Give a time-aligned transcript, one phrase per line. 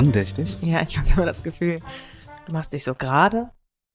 [0.00, 0.56] Andächtig?
[0.62, 1.78] Ja, ich habe immer das Gefühl,
[2.46, 3.50] du machst dich so gerade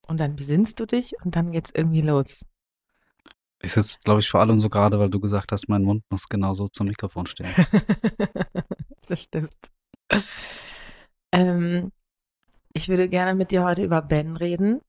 [0.08, 2.46] und dann besinnst du dich und dann geht's irgendwie los.
[3.60, 6.30] Ich sitze, glaube ich, vor allem so gerade, weil du gesagt hast, mein Mund muss
[6.30, 7.50] genau so zum Mikrofon stehen.
[9.08, 9.58] das stimmt.
[11.32, 11.92] Ähm,
[12.74, 14.82] ich würde gerne mit dir heute über Ben reden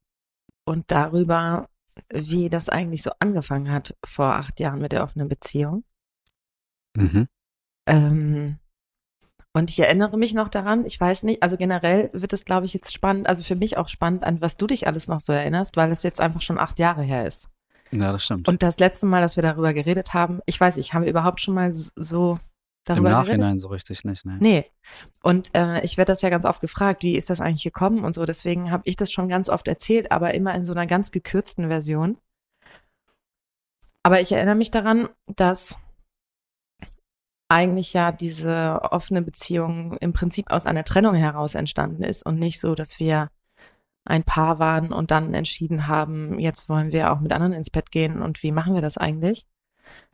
[0.66, 1.70] und darüber,
[2.12, 5.82] wie das eigentlich so angefangen hat vor acht Jahren mit der offenen Beziehung.
[6.94, 7.26] Mhm.
[7.86, 8.58] Ähm,
[9.56, 12.74] und ich erinnere mich noch daran, ich weiß nicht, also generell wird es, glaube ich,
[12.74, 15.78] jetzt spannend, also für mich auch spannend, an was du dich alles noch so erinnerst,
[15.78, 17.48] weil es jetzt einfach schon acht Jahre her ist.
[17.90, 18.48] Ja, das stimmt.
[18.48, 21.40] Und das letzte Mal, dass wir darüber geredet haben, ich weiß nicht, haben wir überhaupt
[21.40, 22.38] schon mal so Im
[22.84, 23.62] darüber Nachhinein geredet?
[23.62, 24.36] so richtig nicht, ne?
[24.40, 24.66] Nee.
[25.22, 28.14] Und äh, ich werde das ja ganz oft gefragt, wie ist das eigentlich gekommen und
[28.14, 28.26] so.
[28.26, 31.68] Deswegen habe ich das schon ganz oft erzählt, aber immer in so einer ganz gekürzten
[31.68, 32.18] Version.
[34.02, 35.78] Aber ich erinnere mich daran, dass
[37.48, 42.60] eigentlich ja diese offene Beziehung im Prinzip aus einer Trennung heraus entstanden ist und nicht
[42.60, 43.30] so, dass wir
[44.04, 47.90] ein Paar waren und dann entschieden haben, jetzt wollen wir auch mit anderen ins Bett
[47.90, 49.46] gehen und wie machen wir das eigentlich,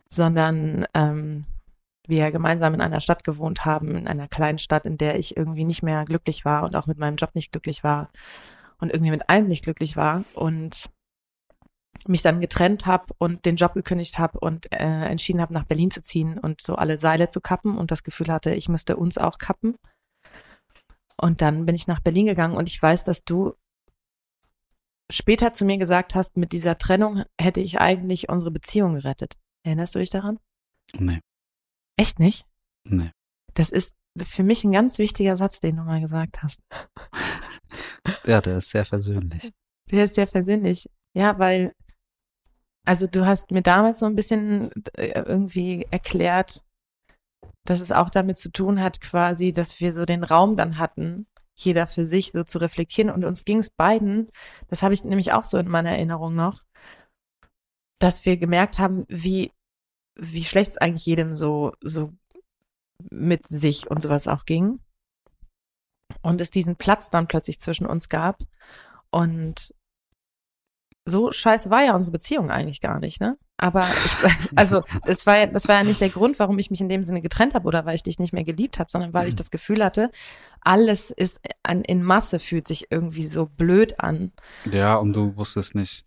[0.08, 1.46] sondern ähm,
[2.06, 5.64] wir gemeinsam in einer Stadt gewohnt haben, in einer kleinen Stadt, in der ich irgendwie
[5.64, 8.10] nicht mehr glücklich war und auch mit meinem Job nicht glücklich war
[8.80, 10.24] und irgendwie mit allem nicht glücklich war.
[10.34, 10.90] Und
[12.06, 15.90] mich dann getrennt habe und den Job gekündigt habe und äh, entschieden habe, nach Berlin
[15.90, 19.18] zu ziehen und so alle Seile zu kappen und das Gefühl hatte, ich müsste uns
[19.18, 19.76] auch kappen.
[21.20, 23.54] Und dann bin ich nach Berlin gegangen und ich weiß, dass du
[25.10, 29.36] später zu mir gesagt hast, mit dieser Trennung hätte ich eigentlich unsere Beziehung gerettet.
[29.64, 30.40] Erinnerst du dich daran?
[30.98, 31.20] Nee,
[31.96, 32.46] Echt nicht?
[32.84, 33.10] nee.
[33.54, 36.60] Das ist für mich ein ganz wichtiger Satz, den du mal gesagt hast.
[38.26, 39.52] Ja, der ist sehr versöhnlich.
[39.90, 40.88] Der ist sehr persönlich.
[41.16, 41.72] Ja, weil,
[42.84, 46.62] also du hast mir damals so ein bisschen äh, irgendwie erklärt,
[47.64, 51.26] dass es auch damit zu tun hat, quasi, dass wir so den Raum dann hatten,
[51.54, 53.10] jeder für sich so zu reflektieren.
[53.10, 54.30] Und uns ging es beiden,
[54.68, 56.62] das habe ich nämlich auch so in meiner Erinnerung noch,
[57.98, 59.52] dass wir gemerkt haben, wie,
[60.16, 62.12] wie schlecht es eigentlich jedem so, so
[63.10, 64.80] mit sich und sowas auch ging.
[66.20, 68.42] Und es diesen Platz dann plötzlich zwischen uns gab.
[69.10, 69.72] Und
[71.04, 73.36] so scheiße war ja unsere Beziehung eigentlich gar nicht, ne?
[73.56, 74.12] Aber ich,
[74.56, 77.02] also das war ja, das war ja nicht der Grund, warum ich mich in dem
[77.02, 79.50] Sinne getrennt habe oder weil ich dich nicht mehr geliebt habe, sondern weil ich das
[79.50, 80.10] Gefühl hatte,
[80.60, 84.32] alles ist an, in Masse fühlt sich irgendwie so blöd an.
[84.70, 86.06] Ja, und du wusstest nicht,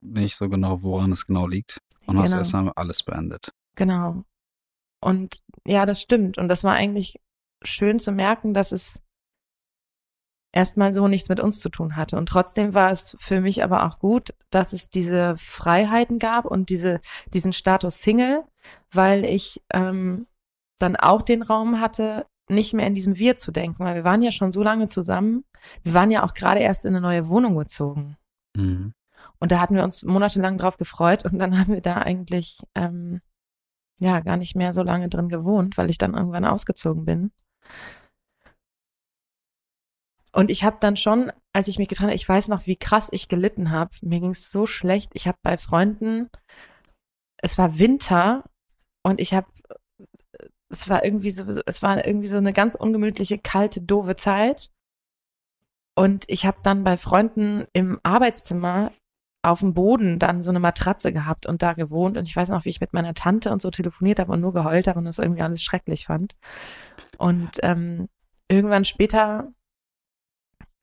[0.00, 1.78] nicht so genau, woran es genau liegt.
[2.06, 2.40] Und hast Genau.
[2.40, 3.52] erst einmal alles beendet.
[3.74, 4.22] Genau.
[5.00, 6.38] Und ja, das stimmt.
[6.38, 7.18] Und das war eigentlich
[7.64, 9.00] schön zu merken, dass es
[10.56, 12.16] erstmal so nichts mit uns zu tun hatte.
[12.16, 16.70] Und trotzdem war es für mich aber auch gut, dass es diese Freiheiten gab und
[16.70, 17.00] diese,
[17.34, 18.42] diesen Status Single,
[18.90, 20.26] weil ich ähm,
[20.78, 24.22] dann auch den Raum hatte, nicht mehr in diesem Wir zu denken, weil wir waren
[24.22, 25.44] ja schon so lange zusammen.
[25.82, 28.16] Wir waren ja auch gerade erst in eine neue Wohnung gezogen.
[28.56, 28.94] Mhm.
[29.38, 33.20] Und da hatten wir uns monatelang drauf gefreut und dann haben wir da eigentlich ähm,
[34.00, 37.30] ja gar nicht mehr so lange drin gewohnt, weil ich dann irgendwann ausgezogen bin.
[40.36, 43.08] Und ich habe dann schon, als ich mich getrennt habe, ich weiß noch, wie krass
[43.10, 43.92] ich gelitten habe.
[44.02, 45.12] Mir ging es so schlecht.
[45.14, 46.28] Ich habe bei Freunden,
[47.38, 48.44] es war Winter
[49.02, 49.46] und ich habe,
[50.68, 54.70] es war irgendwie so, es war irgendwie so eine ganz ungemütliche, kalte, doofe Zeit.
[55.98, 58.92] Und ich habe dann bei Freunden im Arbeitszimmer
[59.42, 62.18] auf dem Boden dann so eine Matratze gehabt und da gewohnt.
[62.18, 64.52] Und ich weiß noch, wie ich mit meiner Tante und so telefoniert habe und nur
[64.52, 66.36] geheult habe und das irgendwie alles schrecklich fand.
[67.16, 68.10] Und ähm,
[68.48, 69.50] irgendwann später,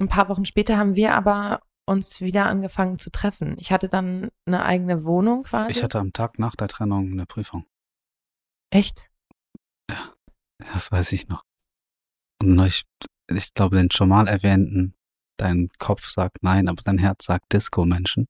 [0.03, 3.55] ein paar Wochen später, haben wir aber uns wieder angefangen zu treffen.
[3.59, 5.71] Ich hatte dann eine eigene Wohnung quasi.
[5.71, 7.65] Ich hatte am Tag nach der Trennung eine Prüfung.
[8.69, 9.09] Echt?
[10.71, 11.43] Das weiß ich noch.
[12.41, 12.83] Und ich,
[13.29, 14.95] ich glaube, den schon mal erwähnten,
[15.37, 18.27] dein Kopf sagt nein, aber dein Herz sagt Disco-Menschen.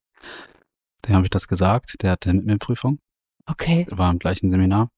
[1.06, 2.02] Dem habe ich das gesagt.
[2.02, 3.00] Der hatte mit mir Prüfung.
[3.46, 3.86] Okay.
[3.90, 4.90] war im gleichen Seminar.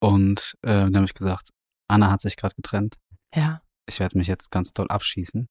[0.00, 1.50] Und äh, dann habe ich gesagt,
[1.88, 2.96] Anna hat sich gerade getrennt.
[3.34, 3.62] Ja.
[3.86, 5.48] Ich werde mich jetzt ganz doll abschießen.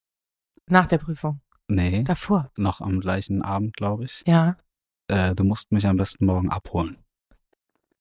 [0.67, 1.41] Nach der Prüfung.
[1.67, 2.51] Nee, Davor.
[2.57, 4.23] noch am gleichen Abend, glaube ich.
[4.25, 4.57] Ja.
[5.07, 6.97] Äh, du musst mich am besten morgen abholen.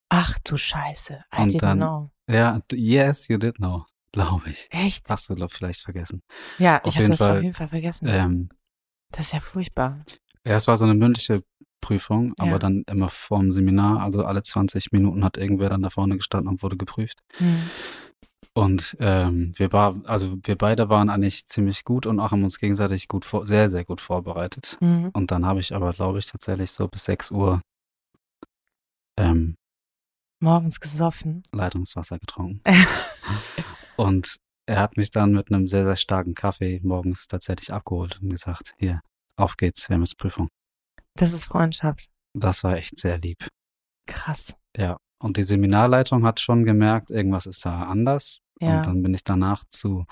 [0.08, 1.24] Ach du Scheiße.
[1.36, 2.10] I Und didn't dann- know.
[2.28, 4.68] Ja, yes, you did know, glaube ich.
[4.70, 5.08] Echt?
[5.08, 6.22] Hast du, glaub, vielleicht vergessen.
[6.58, 8.06] ja, auf ich habe das auf Fall, jeden Fall vergessen.
[8.08, 8.48] Ähm,
[9.10, 10.04] das ist ja furchtbar.
[10.46, 11.42] ja, es war so eine mündliche
[11.80, 12.58] Prüfung, aber Ja.
[12.58, 16.62] dann immer vorm Seminar, also alle 20 Minuten hat irgendwer dann da vorne gestanden und
[16.62, 17.20] wurde geprüft.
[17.38, 17.62] Hm.
[18.60, 22.58] Und ähm, wir war, also wir beide waren eigentlich ziemlich gut und auch haben uns
[22.58, 24.76] gegenseitig gut vor, sehr, sehr gut vorbereitet.
[24.80, 25.08] Hm.
[25.14, 27.62] Und dann habe ich aber, glaube ich, tatsächlich so bis 6 Uhr
[29.18, 29.56] ähm,
[30.40, 31.42] Morgens gesoffen.
[31.52, 32.60] Leitungswasser getrunken.
[33.96, 34.36] und
[34.66, 38.74] er hat mich dann mit einem sehr, sehr starken Kaffee morgens tatsächlich abgeholt und gesagt,
[38.78, 39.00] hier,
[39.36, 40.48] auf geht's, wir haben jetzt Prüfung.
[41.14, 42.10] Das ist Freundschaft.
[42.34, 43.48] Das war echt sehr lieb.
[44.06, 44.54] Krass.
[44.76, 44.98] Ja.
[45.18, 48.42] Und die Seminarleitung hat schon gemerkt, irgendwas ist da anders.
[48.60, 48.78] Ja.
[48.78, 50.06] Und dann bin ich danach zu,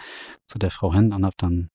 [0.46, 1.70] zu der Frau hin und habe dann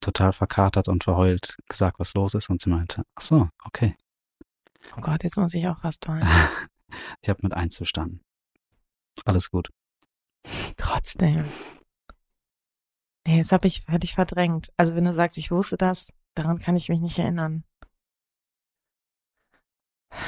[0.00, 2.50] total verkatert und verheult gesagt, was los ist.
[2.50, 3.96] Und sie meinte, ach so, okay.
[4.96, 6.22] Oh Gott, jetzt muss ich auch was tun.
[7.22, 8.20] Ich habe mit eins bestanden.
[9.24, 9.68] Alles gut.
[10.76, 11.44] Trotzdem.
[13.26, 14.72] Nee, das habe ich, hatte ich verdrängt.
[14.76, 17.64] Also wenn du sagst, ich wusste das, daran kann ich mich nicht erinnern.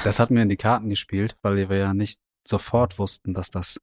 [0.03, 3.79] Das hat mir in die Karten gespielt, weil wir ja nicht sofort wussten, dass das,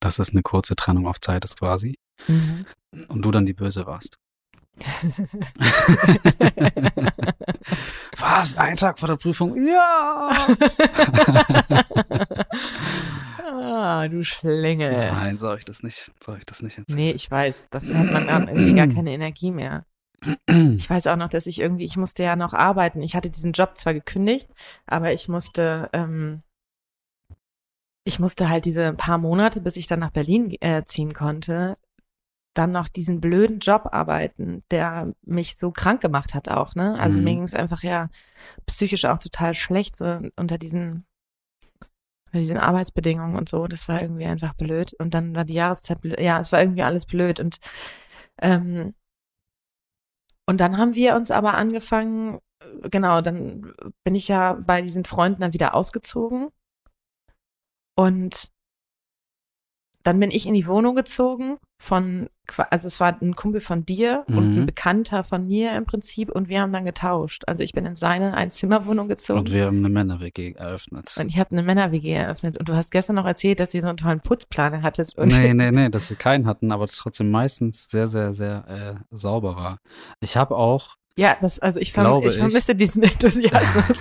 [0.00, 1.98] dass es eine kurze Trennung auf Zeit ist quasi.
[2.28, 2.66] Mhm.
[3.08, 4.18] Und du dann die Böse warst.
[8.16, 8.56] Was?
[8.56, 9.56] Ein Tag vor der Prüfung?
[9.66, 10.30] Ja!
[13.42, 15.12] ah, du Schlingel.
[15.12, 16.96] Nein, soll ich das nicht, soll ich das nicht erzählen?
[16.96, 19.86] Nee, ich weiß, dafür hat man irgendwie gar keine Energie mehr.
[20.48, 23.02] Ich weiß auch noch, dass ich irgendwie, ich musste ja noch arbeiten.
[23.02, 24.48] Ich hatte diesen Job zwar gekündigt,
[24.86, 26.42] aber ich musste, ähm,
[28.06, 31.76] ich musste halt diese paar Monate, bis ich dann nach Berlin äh, ziehen konnte,
[32.54, 36.98] dann noch diesen blöden Job arbeiten, der mich so krank gemacht hat auch, ne?
[36.98, 37.24] Also Mhm.
[37.24, 38.08] mir ging es einfach ja
[38.66, 41.04] psychisch auch total schlecht, so unter diesen,
[42.28, 43.66] unter diesen Arbeitsbedingungen und so.
[43.66, 44.94] Das war irgendwie einfach blöd.
[44.94, 46.20] Und dann war die Jahreszeit blöd.
[46.20, 47.40] Ja, es war irgendwie alles blöd.
[47.40, 47.58] Und
[48.40, 48.94] ähm,
[50.48, 53.74] und dann haben wir uns aber angefangen, äh, genau, dann
[54.04, 56.50] bin ich ja bei diesen Freunden dann wieder ausgezogen.
[57.96, 58.48] Und
[60.02, 62.28] dann bin ich in die Wohnung gezogen von,
[62.70, 64.58] also es war ein Kumpel von dir und Mhm.
[64.60, 67.42] ein Bekannter von mir im Prinzip und wir haben dann getauscht.
[67.48, 69.40] Also ich bin in seine Einzimmerwohnung gezogen.
[69.40, 71.12] Und wir haben eine Männer-WG eröffnet.
[71.18, 72.56] Und ich habe eine Männer-WG eröffnet.
[72.56, 75.12] Und du hast gestern noch erzählt, dass ihr so einen tollen Putzplaner hattet.
[75.18, 79.16] Und Nee, nee, nee, dass wir keinen hatten, aber trotzdem meistens sehr, sehr, sehr äh,
[79.16, 79.78] sauber war.
[80.20, 82.36] Ich habe auch, ja, das, also ich, verm ich ich.
[82.36, 83.98] vermisse diesen Enthusiasmus.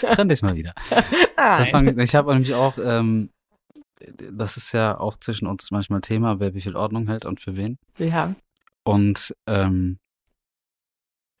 [0.14, 0.74] trenn dich mal wieder.
[1.36, 1.88] Da Nein.
[1.88, 3.30] ich ich habe nämlich auch, ähm,
[4.32, 7.56] das ist ja auch zwischen uns manchmal Thema, wer wie viel Ordnung hält und für
[7.56, 7.78] wen.
[7.98, 8.34] Ja.
[8.84, 9.98] Und ähm,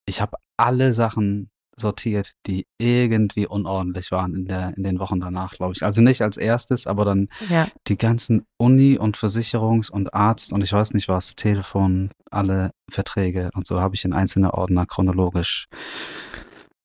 [0.06, 1.51] ich habe alle Sachen
[1.82, 5.82] sortiert, die irgendwie unordentlich waren in der in den Wochen danach, glaube ich.
[5.82, 7.68] Also nicht als erstes, aber dann Ja.
[7.88, 13.50] die ganzen Uni und Versicherungs- und Arzt und ich weiß nicht was, Telefon, alle Verträge
[13.54, 15.66] und so habe ich in einzelne Ordner chronologisch.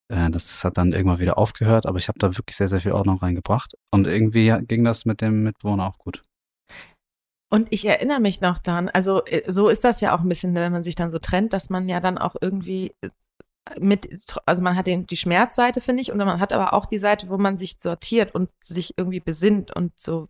[0.09, 2.93] Äh, das hat dann irgendwann wieder aufgehört, aber ich habe da wirklich sehr, sehr viel
[2.93, 3.73] Ordnung reingebracht.
[3.93, 6.21] Und irgendwie ging das mit dem Mitbewohner auch gut.
[7.49, 10.53] Und ich erinnere mich noch daran, also äh, so ist das ja auch ein bisschen,
[10.53, 13.09] wenn man sich dann so trennt, dass man ja dann auch irgendwie äh,
[13.79, 14.07] mit,
[14.45, 17.29] also man hat den, die Schmerzseite, finde ich, und man hat aber auch die Seite,
[17.29, 20.27] wo man sich sortiert und sich irgendwie besinnt und so,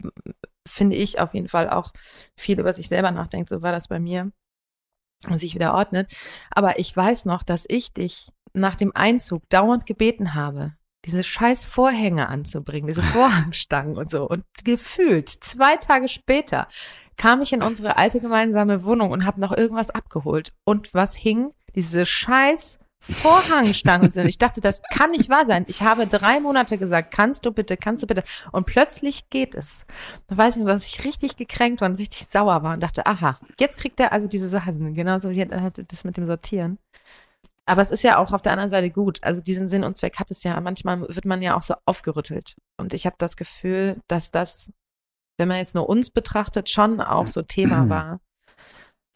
[0.68, 1.92] finde ich auf jeden Fall auch
[2.36, 3.50] viel über sich selber nachdenkt.
[3.50, 4.32] So war das bei mir
[5.28, 6.14] und sich wieder ordnet.
[6.52, 10.74] Aber ich weiß noch, dass ich dich nach dem Einzug dauernd gebeten habe,
[11.06, 14.28] diese scheiß Vorhänge anzubringen, diese Vorhangstangen und so.
[14.28, 16.68] Und gefühlt zwei Tage später
[17.16, 20.54] kam ich in unsere alte gemeinsame Wohnung und habe noch irgendwas abgeholt.
[20.66, 21.52] Und was hing?
[21.76, 24.28] Diese scheiß Vorhangstangen sind.
[24.28, 25.66] Ich dachte, das kann nicht wahr sein.
[25.68, 28.24] Ich habe drei Monate gesagt, kannst du bitte, kannst du bitte.
[28.52, 29.86] Und plötzlich geht es.
[30.28, 33.06] Da weiß ich noch, dass ich richtig gekränkt war und richtig sauer war und dachte,
[33.06, 34.94] aha, jetzt kriegt er also diese Sachen.
[34.94, 36.80] Genauso wie er hat das mit dem Sortieren.
[37.66, 39.20] Aber es ist ja auch auf der anderen Seite gut.
[39.24, 40.60] Also diesen Sinn und Zweck hat es ja.
[40.62, 42.56] Manchmal wird man ja auch so aufgerüttelt.
[42.78, 44.72] Und ich habe das Gefühl, dass das,
[45.38, 48.20] wenn man jetzt nur uns betrachtet, schon auch so Thema war.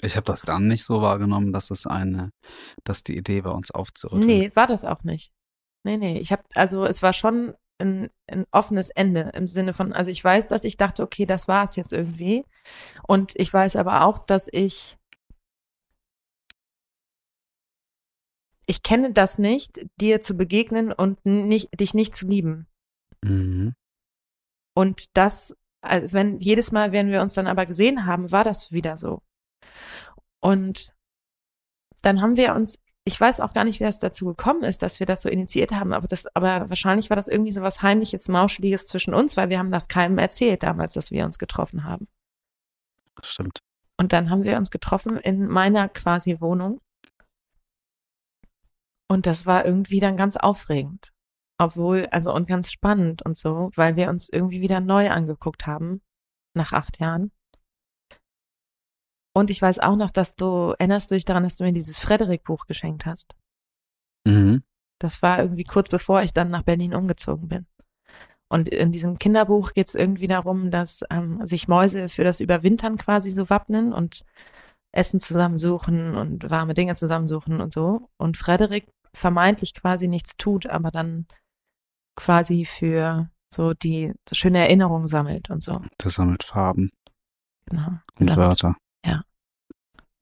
[0.01, 2.31] Ich habe das dann nicht so wahrgenommen, dass es eine,
[2.83, 4.25] dass die Idee war, uns aufzurütteln.
[4.25, 5.31] Nee, war das auch nicht.
[5.83, 6.17] Nee, nee.
[6.19, 10.23] Ich habe, also es war schon ein, ein offenes Ende im Sinne von, also ich
[10.23, 12.45] weiß, dass ich dachte, okay, das war es jetzt irgendwie.
[13.07, 14.97] Und ich weiß aber auch, dass ich
[18.71, 22.67] ich kenne das nicht, dir zu begegnen und nicht, dich nicht zu lieben.
[23.21, 23.73] Mhm.
[24.73, 28.71] Und das, also wenn jedes Mal, wenn wir uns dann aber gesehen haben, war das
[28.71, 29.21] wieder so.
[30.41, 30.93] Und
[32.01, 34.99] dann haben wir uns ich weiß auch gar nicht, wie das dazu gekommen ist, dass
[34.99, 38.27] wir das so initiiert haben, aber das, aber wahrscheinlich war das irgendwie so was Heimliches,
[38.27, 42.07] Mauscheliges zwischen uns, weil wir haben das keinem erzählt damals, dass wir uns getroffen haben.
[43.23, 43.59] Stimmt.
[43.97, 46.79] Und dann haben wir uns getroffen in meiner quasi Wohnung.
[49.07, 51.11] Und das war irgendwie dann ganz aufregend.
[51.57, 56.01] Obwohl, also und ganz spannend und so, weil wir uns irgendwie wieder neu angeguckt haben
[56.55, 57.31] nach acht Jahren.
[59.33, 61.99] Und ich weiß auch noch, dass du, erinnerst du dich daran, dass du mir dieses
[61.99, 63.33] Frederik-Buch geschenkt hast?
[64.25, 64.63] Mhm.
[64.99, 67.65] Das war irgendwie kurz bevor ich dann nach Berlin umgezogen bin.
[68.49, 72.97] Und in diesem Kinderbuch geht es irgendwie darum, dass ähm, sich Mäuse für das Überwintern
[72.97, 74.25] quasi so wappnen und
[74.91, 78.09] Essen zusammensuchen und warme Dinge zusammensuchen und so.
[78.17, 81.27] Und Frederik vermeintlich quasi nichts tut, aber dann
[82.17, 85.81] quasi für so die so schöne Erinnerungen sammelt und so.
[85.97, 86.91] Das sammelt Farben
[87.67, 87.99] Genau.
[88.19, 88.75] und Wörter.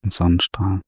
[0.07, 0.81] Sonnenstrahlen.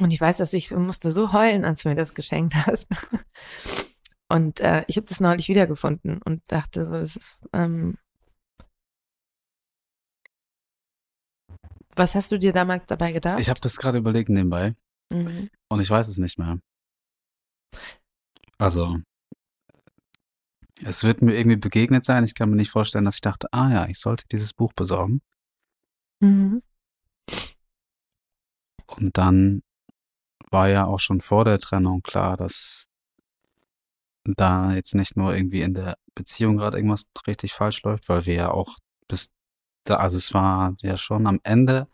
[0.00, 2.88] Und ich weiß, dass ich so musste so heulen, als du mir das geschenkt hast.
[4.28, 7.48] Und äh, ich habe das neulich wiedergefunden und dachte, so, das ist.
[7.52, 7.98] Ähm,
[11.94, 13.38] was hast du dir damals dabei gedacht?
[13.38, 14.74] Ich habe das gerade überlegt nebenbei
[15.12, 15.50] mhm.
[15.68, 16.58] und ich weiß es nicht mehr.
[18.58, 18.98] Also,
[20.84, 22.24] es wird mir irgendwie begegnet sein.
[22.24, 25.22] Ich kann mir nicht vorstellen, dass ich dachte, ah ja, ich sollte dieses Buch besorgen.
[26.20, 26.62] Mhm.
[28.86, 29.62] Und dann
[30.50, 32.86] war ja auch schon vor der Trennung klar, dass
[34.24, 38.34] da jetzt nicht nur irgendwie in der Beziehung gerade irgendwas richtig falsch läuft, weil wir
[38.34, 38.76] ja auch
[39.08, 39.30] bis
[39.84, 41.88] da, also es war ja schon am Ende,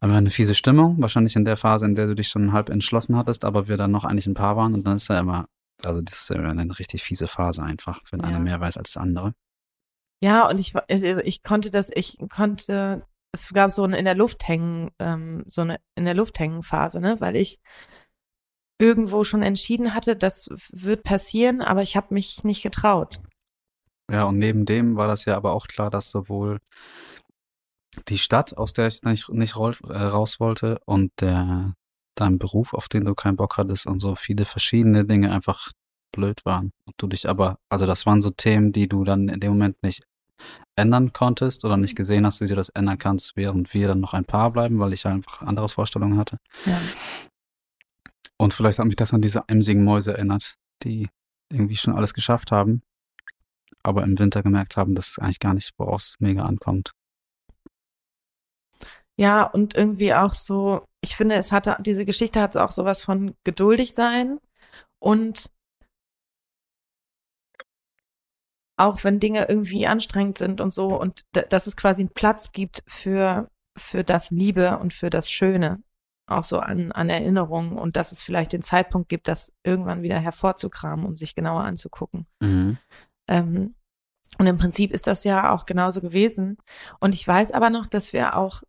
[0.00, 3.16] aber eine fiese Stimmung, wahrscheinlich in der Phase, in der du dich schon halb entschlossen
[3.16, 5.46] hattest, aber wir dann noch eigentlich ein Paar waren und dann ist ja immer,
[5.86, 8.26] also das ist eine richtig fiese Phase einfach, wenn Ja.
[8.26, 9.34] einer mehr weiß als der andere.
[10.22, 14.14] Ja, und ich, also ich konnte das, ich konnte, es gab so eine in der
[14.14, 17.58] Luft hängen, ähm, so eine in der Luft hängen Phase, ne, weil ich
[18.80, 23.20] irgendwo schon entschieden hatte, das wird passieren, aber ich habe mich nicht getraut.
[24.10, 26.60] Ja, und neben dem war das ja aber auch klar, dass sowohl
[28.08, 31.74] die Stadt, aus der ich nicht, nicht äh, raus wollte, und der,
[32.14, 35.72] dein Beruf, auf den du keinen Bock hattest und so viele verschiedene Dinge einfach
[36.12, 36.72] blöd waren.
[36.86, 39.82] Und du dich aber, also das waren so Themen, die du dann in dem Moment
[39.82, 40.02] nicht
[40.76, 44.14] ändern konntest oder nicht gesehen hast, wie du das ändern kannst, während wir dann noch
[44.14, 46.38] ein Paar bleiben, weil ich einfach andere Vorstellungen hatte.
[46.66, 46.80] Ja.
[48.36, 51.08] Und vielleicht hat mich das an diese emsigen Mäuse erinnert, die
[51.50, 52.82] irgendwie schon alles geschafft haben,
[53.82, 56.92] aber im Winter gemerkt haben, dass es eigentlich gar nicht, woraus es mega ankommt.
[59.18, 63.34] Ja, und irgendwie auch so, ich finde, es hatte, diese Geschichte hat auch sowas von
[63.44, 64.38] geduldig sein
[64.98, 65.50] und
[68.78, 72.82] auch wenn Dinge irgendwie anstrengend sind und so und dass es quasi einen Platz gibt
[72.86, 75.82] für, für das Liebe und für das Schöne,
[76.26, 80.18] auch so an, an Erinnerungen und dass es vielleicht den Zeitpunkt gibt, das irgendwann wieder
[80.18, 82.26] hervorzukramen und sich genauer anzugucken.
[83.28, 83.74] Ähm,
[84.38, 86.56] und im Prinzip ist das ja auch genauso gewesen.
[87.00, 88.62] Und ich weiß aber noch, dass wir auch,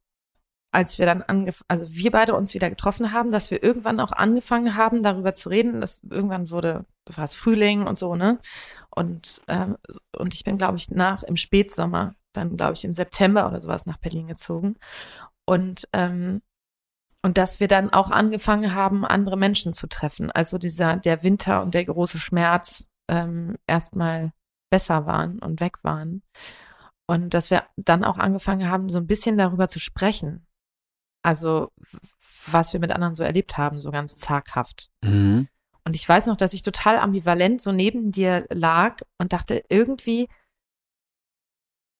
[0.74, 4.12] als wir dann angefangen, also wir beide uns wieder getroffen haben, dass wir irgendwann auch
[4.12, 5.82] angefangen haben, darüber zu reden.
[5.82, 8.40] dass irgendwann wurde, war es Frühling und so, ne?
[8.90, 9.78] Und, ähm,
[10.18, 13.86] und ich bin, glaube ich, nach im Spätsommer, dann, glaube ich, im September oder sowas
[13.86, 14.76] nach Berlin gezogen.
[15.46, 16.42] Und, ähm,
[17.22, 20.32] und dass wir dann auch angefangen haben, andere Menschen zu treffen.
[20.32, 24.34] Also dieser, der Winter und der große Schmerz ähm, erstmal
[24.72, 26.24] besser waren und weg waren.
[27.08, 30.48] Und dass wir dann auch angefangen haben, so ein bisschen darüber zu sprechen.
[31.24, 31.72] Also,
[32.46, 34.90] was wir mit anderen so erlebt haben, so ganz zaghaft.
[35.02, 35.48] Mhm.
[35.86, 40.28] Und ich weiß noch, dass ich total ambivalent so neben dir lag und dachte, irgendwie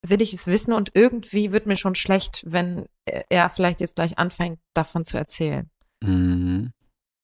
[0.06, 4.18] will ich es wissen und irgendwie wird mir schon schlecht, wenn er vielleicht jetzt gleich
[4.18, 5.70] anfängt, davon zu erzählen.
[6.02, 6.74] Mhm.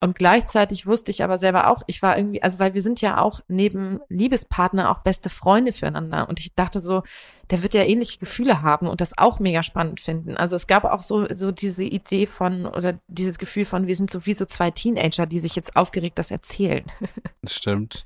[0.02, 3.20] Und gleichzeitig wusste ich aber selber auch, ich war irgendwie, also weil wir sind ja
[3.20, 6.30] auch neben Liebespartner auch beste Freunde füreinander.
[6.30, 7.04] Und ich dachte so,
[7.50, 10.38] der wird ja ähnliche Gefühle haben und das auch mega spannend finden.
[10.38, 14.10] Also es gab auch so, so diese Idee von, oder dieses Gefühl von, wir sind
[14.10, 16.86] so wie so zwei Teenager, die sich jetzt aufgeregt das erzählen.
[17.42, 18.06] Das stimmt.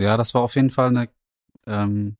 [0.00, 1.10] Ja, das war auf jeden Fall eine
[1.66, 2.16] ähm,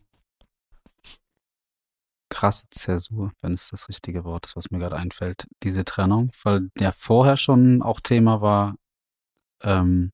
[2.39, 6.71] krasse Zäsur, wenn es das richtige Wort ist, was mir gerade einfällt, diese Trennung, weil
[6.79, 8.77] ja vorher schon auch Thema war,
[9.63, 10.13] ähm,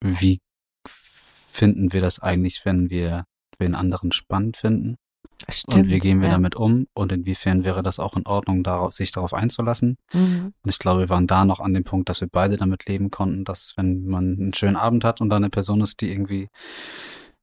[0.00, 0.40] wie
[0.86, 3.24] finden wir das eigentlich, wenn wir
[3.60, 4.96] den anderen spannend finden?
[5.66, 6.34] und wie gehen wir ja.
[6.34, 6.86] damit um?
[6.94, 9.98] Und inwiefern wäre das auch in Ordnung, darauf, sich darauf einzulassen?
[10.14, 10.54] Mhm.
[10.62, 13.10] Und ich glaube, wir waren da noch an dem Punkt, dass wir beide damit leben
[13.10, 16.48] konnten, dass wenn man einen schönen Abend hat und da eine Person ist, die irgendwie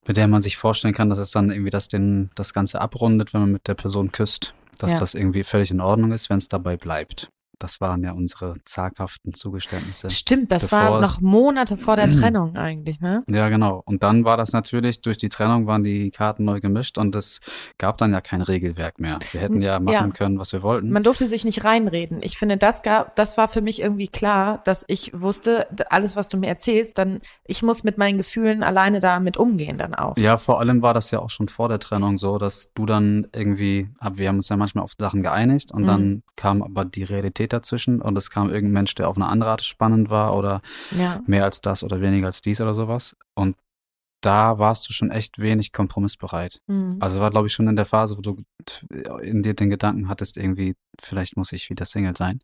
[0.05, 3.33] Mit der man sich vorstellen kann, dass es dann irgendwie das, den, das Ganze abrundet,
[3.33, 5.00] wenn man mit der Person küsst, dass Ja.
[5.00, 7.29] das irgendwie völlig in Ordnung ist, wenn es dabei bleibt.
[7.60, 10.10] Das waren ja unsere zaghaften Zugeständnisse.
[10.10, 13.24] Stimmt, das war noch Monate vor der Trennung eigentlich, ne?
[13.27, 13.81] Ja, genau.
[13.86, 17.39] Und dann war das natürlich, durch die Trennung waren die Karten neu gemischt und es
[17.77, 19.19] gab dann ja kein Regelwerk mehr.
[19.31, 20.07] Wir hätten ja machen Ja.
[20.10, 20.91] können, was wir wollten.
[20.91, 22.19] Man durfte sich nicht reinreden.
[22.22, 26.27] Ich finde, das gab, das war für mich irgendwie klar, dass ich wusste, alles, was
[26.29, 30.17] du mir erzählst, dann, ich muss mit meinen Gefühlen alleine damit umgehen dann auch.
[30.17, 33.27] Ja, vor allem war das ja auch schon vor der Trennung so, dass du dann
[33.33, 35.88] irgendwie, wir haben uns ja manchmal auf Sachen geeinigt und Mhm.
[35.88, 39.50] dann kam aber die Realität dazwischen und es kam irgendein Mensch, der auf eine andere
[39.51, 40.62] Art spannend war oder
[40.97, 41.21] Ja.
[41.25, 43.15] mehr als das oder weniger als dies oder sowas.
[43.35, 43.57] Und
[44.21, 46.59] da warst du schon echt wenig kompromissbereit.
[46.67, 46.97] Mhm.
[47.01, 48.38] Also war, glaube ich, schon in der Phase, wo du
[49.21, 52.39] in dir den Gedanken hattest, irgendwie, vielleicht muss ich wieder Single sein.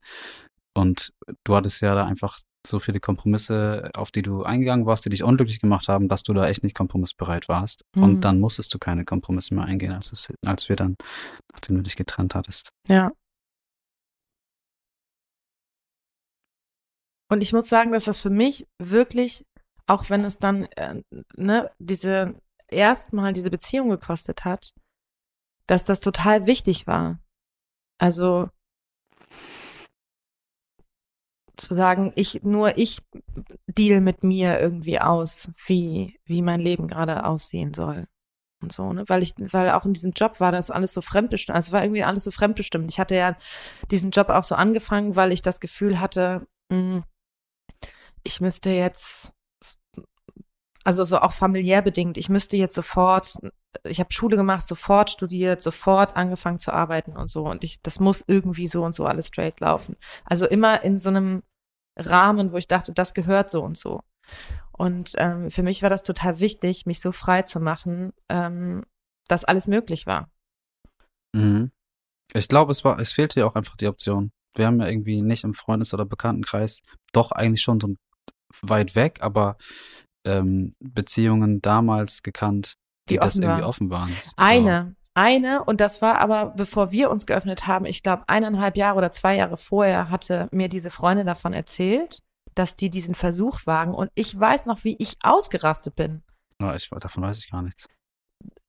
[0.73, 1.13] Und
[1.45, 2.37] du hattest ja da einfach
[2.67, 6.33] so viele Kompromisse, auf die du eingegangen warst, die dich unglücklich gemacht haben, dass du
[6.33, 7.85] da echt nicht kompromissbereit warst.
[7.95, 8.03] Mhm.
[8.03, 10.97] Und dann musstest du keine Kompromisse mehr eingehen, als, es, als wir dann,
[11.53, 12.71] nachdem du dich getrennt hattest.
[12.87, 13.11] Ja.
[17.29, 19.45] Und ich muss sagen, dass das für mich wirklich,
[19.87, 21.01] auch wenn es dann, äh,
[21.35, 22.35] ne, diese,
[22.67, 24.73] erstmal diese Beziehung gekostet hat,
[25.67, 27.19] dass das total wichtig war.
[27.99, 28.49] Also,
[31.55, 33.01] zu sagen, ich, nur ich
[33.67, 38.07] deal mit mir irgendwie aus, wie, wie mein Leben gerade aussehen soll.
[38.61, 39.07] Und so, ne?
[39.07, 41.55] Weil ich, weil auch in diesem Job war das alles so fremdbestimmt.
[41.55, 42.91] Also war irgendwie alles so fremdbestimmt.
[42.91, 43.37] Ich hatte ja
[43.91, 47.03] diesen Job auch so angefangen, weil ich das Gefühl hatte, mh,
[48.23, 49.31] ich müsste jetzt,
[50.83, 53.37] also so auch familiär bedingt, ich müsste jetzt sofort,
[53.83, 57.43] ich habe Schule gemacht, sofort studiert, sofort angefangen zu arbeiten und so.
[57.45, 59.95] Und ich, das muss irgendwie so und so alles straight laufen.
[60.25, 61.43] Also immer in so einem
[61.97, 64.01] Rahmen, wo ich dachte, das gehört so und so.
[64.71, 68.83] Und ähm, für mich war das total wichtig, mich so frei zu machen, ähm,
[69.27, 70.29] dass alles möglich war.
[71.35, 71.71] Mhm.
[72.33, 74.31] Ich glaube, es war, es fehlte ja auch einfach die Option.
[74.55, 77.87] Wir haben ja irgendwie nicht im Freundes- oder Bekanntenkreis, doch eigentlich schon so
[78.61, 79.57] weit weg, aber
[80.25, 82.73] ähm, Beziehungen damals gekannt,
[83.09, 83.69] die, Die das offen irgendwie waren.
[83.69, 84.09] offen waren.
[84.21, 84.31] So.
[84.37, 88.97] Eine, eine, und das war aber, bevor wir uns geöffnet haben, ich glaube, eineinhalb Jahre
[88.97, 92.19] oder zwei Jahre vorher hatte mir diese Freundin davon erzählt,
[92.55, 93.93] dass die diesen Versuch wagen.
[93.93, 96.23] Und ich weiß noch, wie ich ausgerastet bin.
[96.61, 97.87] Ja, ich, davon weiß ich gar nichts.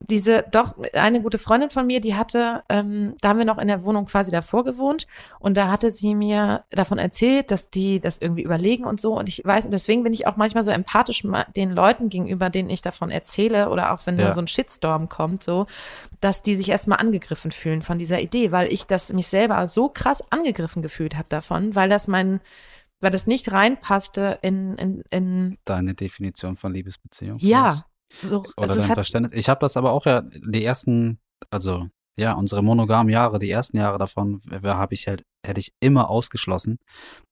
[0.08, 3.68] Diese, doch, eine gute Freundin von mir, die hatte, ähm, da haben wir noch in
[3.68, 5.06] der Wohnung quasi davor gewohnt
[5.38, 9.16] und da hatte sie mir davon erzählt, dass die das irgendwie überlegen und so.
[9.16, 11.22] Und ich weiß, deswegen bin ich auch manchmal so empathisch
[11.54, 14.28] den Leuten gegenüber, denen ich davon erzähle oder auch wenn Ja.
[14.28, 15.66] da so ein Shitstorm kommt, so,
[16.20, 19.90] dass die sich erstmal angegriffen fühlen von dieser Idee, weil ich das mich selber so
[19.90, 22.40] krass angegriffen gefühlt habe davon, weil das mein,
[23.00, 27.38] weil das nicht reinpasste in, in, in Deine Definition von Liebesbeziehung.
[27.38, 27.84] ja?
[28.22, 29.32] So, Oder also dein Verständnis.
[29.34, 31.18] Ich habe das aber auch ja die ersten,
[31.50, 36.10] also ja, unsere monogamen Jahre, die ersten Jahre davon, habe ich halt, hätte ich immer
[36.10, 36.78] ausgeschlossen,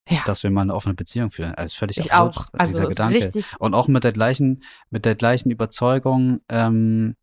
[0.08, 0.20] Ja.
[0.24, 1.54] dass wir mal eine offene Beziehung führen.
[1.56, 3.16] Also völlig ich absurd, auch, also dieser Gedanke.
[3.16, 7.16] richtig, Und auch mit der gleichen, mit der gleichen Überzeugung, ähm,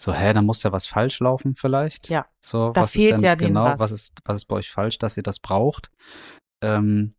[0.00, 2.08] so, hä, dann muss ja was falsch laufen vielleicht.
[2.08, 2.26] Ja.
[2.40, 3.80] So, Da was fehlt ist denn ja genau, was.
[3.80, 5.90] was ist, was ist bei euch falsch, dass ihr das braucht?
[6.62, 7.14] Ähm,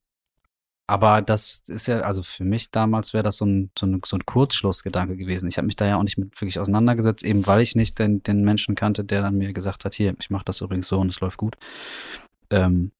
[0.88, 4.18] aber das ist ja, also für mich damals wäre das so ein, so ein, so
[4.18, 5.50] ein Kurzschlussgedanke gewesen.
[5.50, 8.22] Ich habe mich da ja auch nicht mit wirklich auseinandergesetzt, eben weil ich nicht den,
[8.22, 11.10] den Menschen kannte, der dann mir gesagt hat, hier, ich mache das übrigens so und
[11.10, 11.56] es läuft gut.
[12.52, 12.92] Ähm,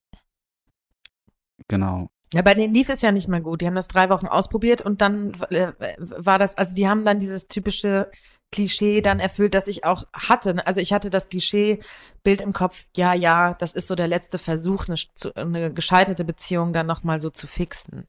[1.68, 2.10] genau.
[2.34, 3.62] Ja, bei denen lief es ja nicht mehr gut.
[3.62, 7.20] Die haben das drei Wochen ausprobiert und dann äh, war das, also die haben dann
[7.20, 8.10] dieses typische
[8.52, 10.66] Klischee dann erfüllt, das ich auch hatte.
[10.66, 14.86] Also ich hatte das Klischee-Bild im Kopf, ja, ja, das ist so der letzte Versuch,
[14.88, 14.98] eine,
[15.36, 18.08] eine gescheiterte Beziehung dann nochmal so zu fixen.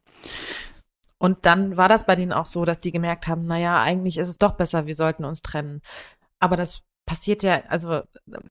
[1.18, 4.28] Und dann war das bei denen auch so, dass die gemerkt haben, naja, eigentlich ist
[4.28, 5.80] es doch besser, wir sollten uns trennen.
[6.38, 8.02] Aber das passiert ja, also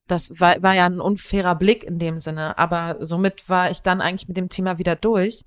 [0.07, 2.57] das war, war ja ein unfairer Blick in dem Sinne.
[2.57, 5.43] Aber somit war ich dann eigentlich mit dem Thema wieder durch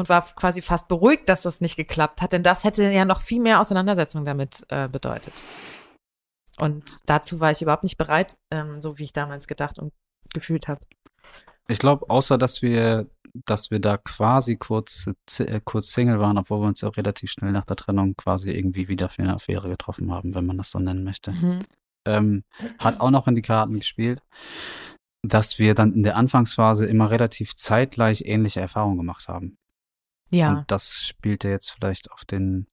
[0.00, 3.20] und war quasi fast beruhigt, dass das nicht geklappt hat, denn das hätte ja noch
[3.20, 5.34] viel mehr Auseinandersetzung damit äh, bedeutet.
[6.56, 9.92] Und dazu war ich überhaupt nicht bereit, ähm, so wie ich damals gedacht und
[10.32, 10.80] gefühlt habe.
[11.68, 13.10] Ich glaube, außer dass wir,
[13.46, 15.06] dass wir da quasi kurz,
[15.38, 18.50] äh, kurz Single waren, obwohl wir uns ja auch relativ schnell nach der Trennung quasi
[18.50, 21.32] irgendwie wieder für eine Affäre getroffen haben, wenn man das so nennen möchte.
[21.32, 21.58] Mhm.
[22.06, 22.44] ähm,
[22.78, 24.22] hat auch noch in die Karten gespielt,
[25.22, 29.58] dass wir dann in der Anfangsphase immer relativ zeitgleich ähnliche Erfahrungen gemacht haben.
[30.30, 32.66] Ja, Und das spielte jetzt vielleicht auf den,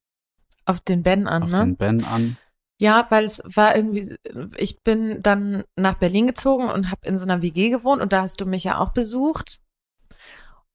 [0.64, 1.58] auf den Ben an, auf ne?
[1.58, 2.36] den Ben an.
[2.80, 4.16] Ja, weil es war irgendwie,
[4.56, 8.22] ich bin dann nach Berlin gezogen und habe in so einer WG gewohnt und da
[8.22, 9.60] hast du mich ja auch besucht.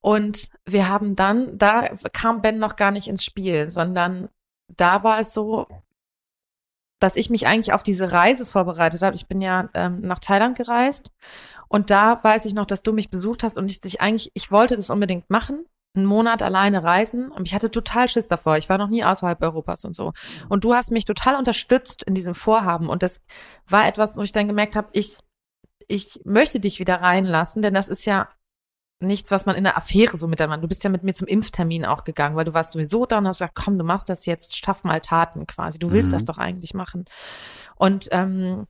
[0.01, 4.27] Und wir haben dann, da kam Ben noch gar nicht ins Spiel, sondern
[4.67, 5.65] da war es so,
[6.99, 9.15] dass ich mich eigentlich auf diese Reise vorbereitet habe.
[9.15, 11.13] Ich bin ja ähm, nach Thailand gereist
[11.69, 14.51] und da weiß ich noch, dass du mich besucht hast und ich dich eigentlich, ich
[14.51, 18.57] wollte das unbedingt machen, einen Monat alleine reisen und ich hatte total Schiss davor.
[18.57, 20.13] Ich war noch nie außerhalb Europas und so.
[20.49, 23.21] Und du hast mich total unterstützt in diesem Vorhaben und das
[23.67, 25.17] war etwas, wo ich dann gemerkt habe, ich
[25.89, 28.29] ich möchte dich wieder reinlassen, denn das ist ja
[29.01, 30.61] nichts, was man in der Affäre so miteinander.
[30.61, 33.27] Du bist ja mit mir zum Impftermin auch gegangen, weil du warst sowieso da und
[33.27, 35.79] hast gesagt, komm, du machst das jetzt, schaff mal Taten quasi.
[35.79, 36.13] Du willst Mhm.
[36.13, 37.03] das doch eigentlich machen.
[37.75, 38.65] Und ähm,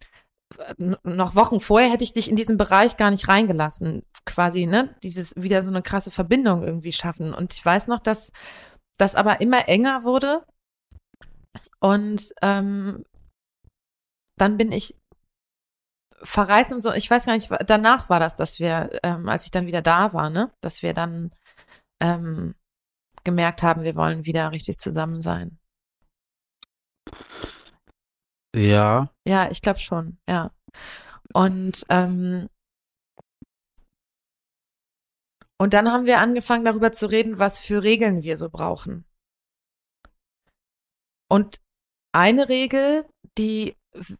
[1.04, 4.96] noch Wochen vorher hätte ich dich in diesen Bereich gar nicht reingelassen, quasi, ne?
[5.04, 7.34] Dieses wieder so eine krasse Verbindung irgendwie schaffen.
[7.34, 8.32] Und ich weiß noch, dass
[8.98, 10.46] das aber immer enger wurde.
[11.80, 13.04] Und ähm,
[14.38, 14.96] dann bin ich
[16.24, 19.52] verreist und so, ich weiß gar nicht, danach war das, dass wir, ähm, als ich
[19.52, 21.34] dann wieder da war, ne, dass wir dann
[22.02, 22.56] ähm,
[23.24, 25.60] gemerkt haben, wir wollen wieder richtig zusammen sein.
[28.56, 30.52] Ja, Ja, ich glaube schon, ja.
[31.34, 32.50] Und ähm,
[35.58, 39.06] und dann haben wir angefangen, darüber zu reden, was für Regeln wir so brauchen.
[41.30, 41.62] Und
[42.12, 43.06] eine Regel,
[43.38, 43.76] die,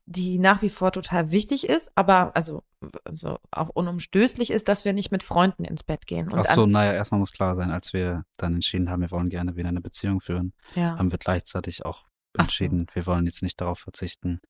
[0.06, 2.64] die nach wie vor total wichtig ist, aber also,
[3.04, 6.32] also auch unumstößlich ist, dass wir nicht mit Freunden ins Bett gehen.
[6.32, 9.30] Und ach so, naja, erstmal muss klar sein, als wir dann entschieden haben, wir wollen
[9.30, 10.98] gerne wieder eine Beziehung führen, ja.
[10.98, 12.06] haben wir gleichzeitig auch
[12.38, 14.42] Ach entschieden, wir wollen jetzt nicht darauf verzichten,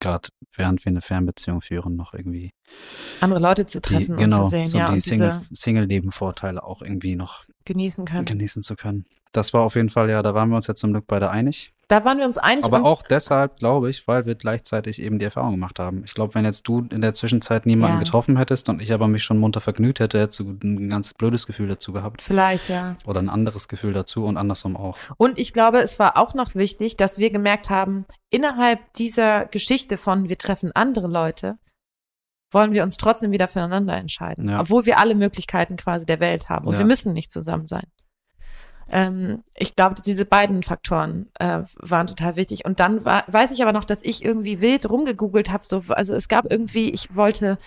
[0.00, 2.52] gerade während wir eine Fernbeziehung führen, noch irgendwie
[3.20, 6.82] andere Leute zu die, treffen genau, und zu sehen, so ja, die und Single, auch
[6.82, 8.24] irgendwie noch genießen können.
[8.24, 9.06] genießen zu können.
[9.32, 11.72] Das war auf jeden Fall, ja, da waren wir uns ja zum Glück beide einig.
[11.88, 12.64] Da waren wir uns einig.
[12.64, 16.02] Aber auch deshalb, glaube ich, weil wir gleichzeitig eben die Erfahrung gemacht haben.
[16.04, 18.02] Ich glaube, wenn jetzt du in der Zwischenzeit niemanden Ja.
[18.02, 21.46] getroffen hättest und ich aber mich schon munter vergnügt hätte, hättest du ein ganz blödes
[21.46, 22.22] Gefühl dazu gehabt.
[22.22, 22.96] vielleicht, ja.
[23.04, 24.96] Oder ein anderes Gefühl dazu und andersrum auch.
[25.16, 29.96] Und ich glaube, es war auch noch wichtig, dass wir gemerkt haben, innerhalb dieser Geschichte
[29.96, 31.56] von wir treffen andere Leute,
[32.52, 34.48] wollen wir uns trotzdem wieder füreinander entscheiden.
[34.48, 34.60] Ja.
[34.60, 36.66] Obwohl wir alle Möglichkeiten quasi der Welt haben.
[36.66, 36.78] Und Ja.
[36.80, 37.86] wir müssen nicht zusammen sein.
[38.90, 42.64] Ähm, ich glaube, diese beiden Faktoren äh, waren total wichtig.
[42.64, 45.64] Und dann war, weiß ich aber noch, dass ich irgendwie wild rumgegoogelt habe.
[45.64, 47.58] So, also es gab irgendwie, ich wollte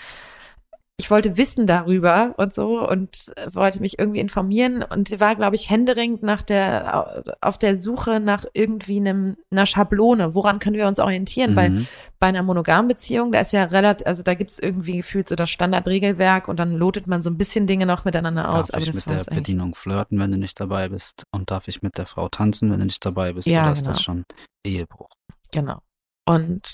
[1.00, 5.70] ich wollte wissen darüber und so und wollte mich irgendwie informieren und war, glaube ich,
[5.70, 10.36] händeringend nach der, auf der Suche nach irgendwie einem, einer Schablone.
[10.36, 11.56] Woran können wir uns orientieren?
[11.56, 11.88] Weil Mhm.
[12.20, 15.50] bei einer monogamen Beziehung, da ist ja relativ, also da gibt's irgendwie gefühlt so das
[15.50, 18.68] Standardregelwerk und dann lotet man so ein bisschen Dinge noch miteinander aus.
[18.68, 19.36] Darf aber ich das mit der.
[19.36, 21.24] Bedienung flirten, wenn du nicht dabei bist?
[21.32, 23.48] Und darf ich mit der Frau tanzen, wenn du nicht dabei bist?
[23.48, 24.04] Ja, Oder ist das genau.
[24.04, 24.26] schon
[24.66, 25.08] Ehebruch?
[25.54, 25.80] Genau.
[26.28, 26.74] Und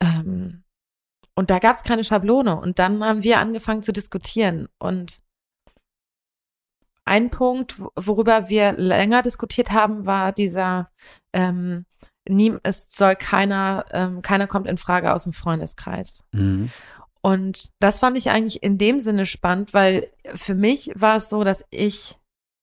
[0.00, 0.62] ähm,
[1.36, 2.58] und da gab es keine Schablone.
[2.58, 4.68] Und dann haben wir angefangen zu diskutieren.
[4.78, 5.18] Und
[7.04, 10.90] ein Punkt, wo- worüber wir länger diskutiert haben, war dieser,
[11.32, 11.86] ähm,
[12.28, 16.24] nie, es soll keiner, ähm, keiner kommt in Frage aus dem Freundeskreis.
[16.32, 16.70] Mhm.
[17.22, 21.44] Und das fand ich eigentlich in dem Sinne spannend, weil für mich war es so,
[21.44, 22.18] dass ich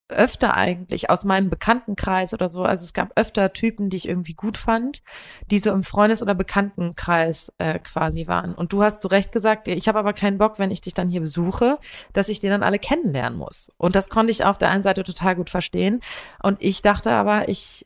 [0.10, 4.34] öfter eigentlich aus meinem Bekanntenkreis oder so, also es gab öfter Typen, die ich irgendwie
[4.34, 5.02] gut fand,
[5.50, 8.54] die so im Freundes- oder Bekanntenkreis äh, quasi waren.
[8.54, 11.10] Und du hast zu Recht gesagt, ich habe aber keinen Bock, wenn ich dich dann
[11.10, 11.80] hier besuche,
[12.12, 13.72] dass ich die dann alle kennenlernen muss.
[13.78, 16.00] Und das konnte ich auf der einen Seite total gut verstehen.
[16.42, 17.86] Und ich dachte aber, ich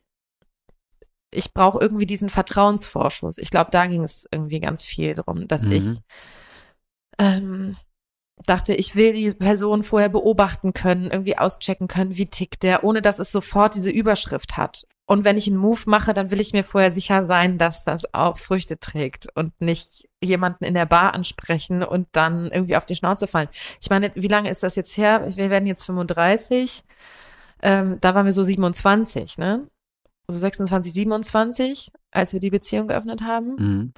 [1.33, 3.37] ich brauche irgendwie diesen Vertrauensvorschuss.
[3.37, 5.71] Ich glaube, da ging es irgendwie ganz viel drum, dass Mhm.
[5.73, 5.85] ich
[7.19, 7.75] ähm,
[8.45, 13.01] dachte, ich will die Person vorher beobachten können, irgendwie auschecken können, wie tickt der, ohne
[13.01, 14.85] dass es sofort diese Überschrift hat.
[15.05, 18.13] Und wenn ich einen Move mache, dann will ich mir vorher sicher sein, dass das
[18.13, 22.95] auch Früchte trägt und nicht jemanden in der Bar ansprechen und dann irgendwie auf die
[22.95, 23.47] Schnauze fallen.
[23.81, 25.25] Ich meine, wie lange ist das jetzt her?
[25.35, 26.83] Wir werden jetzt 35.
[27.61, 29.67] Ähm, da waren wir so 27, ne?
[30.27, 33.55] So 26, 27, als wir die Beziehung geöffnet haben.
[33.55, 33.93] Mhm.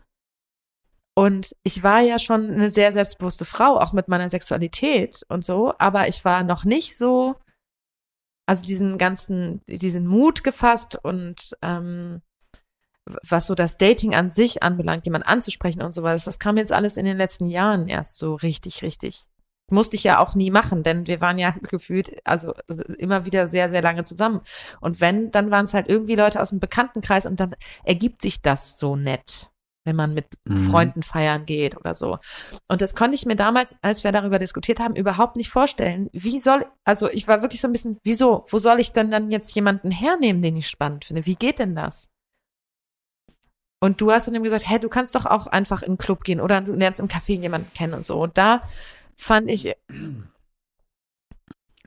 [1.20, 5.74] Und ich war ja schon eine sehr selbstbewusste Frau, auch mit meiner Sexualität und so,
[5.78, 7.36] aber ich war noch nicht so,
[8.46, 12.22] also diesen ganzen, diesen Mut gefasst und ähm,
[13.28, 16.96] was so das Dating an sich anbelangt, jemand anzusprechen und sowas, das kam jetzt alles
[16.96, 19.26] in den letzten Jahren erst so richtig, richtig.
[19.70, 22.54] Musste ich ja auch nie machen, denn wir waren ja gefühlt, also
[22.98, 24.40] immer wieder sehr, sehr lange zusammen.
[24.80, 28.42] Und wenn, dann waren es halt irgendwie Leute aus dem Bekanntenkreis und dann ergibt sich
[28.42, 29.49] das so nett,
[29.86, 30.70] wenn man mit Mhm.
[30.70, 32.20] Freunden feiern geht oder so.
[32.68, 36.10] Und das konnte ich mir damals, als wir darüber diskutiert haben, überhaupt nicht vorstellen.
[36.12, 39.32] Wie soll, also ich war wirklich so ein bisschen, wieso, wo soll ich denn dann
[39.32, 41.26] jetzt jemanden hernehmen, den ich spannend finde?
[41.26, 42.08] Wie geht denn das?
[43.82, 46.24] Und du hast dann eben gesagt, hä, du kannst doch auch einfach in den Club
[46.24, 48.20] gehen oder du lernst im Café jemanden kennen und so.
[48.22, 48.62] Und da
[49.16, 49.74] fand ich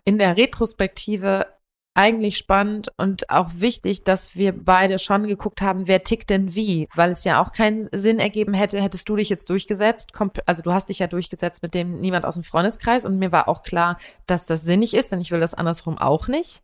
[0.05, 1.47] in der Retrospektive
[1.95, 6.89] eigentlich spannend und auch wichtig, dass wir beide schon geguckt haben, wer tickt denn wie,
[6.95, 10.13] weil es ja auch keinen Sinn ergeben hätte, hättest du dich jetzt durchgesetzt.
[10.47, 13.49] Also du hast dich ja durchgesetzt mit dem niemand aus dem Freundeskreis und mir war
[13.49, 16.63] auch klar, dass das sinnig ist, denn ich will das andersrum auch nicht.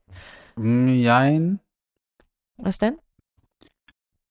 [0.57, 1.61] Jein.
[2.57, 2.99] Was denn?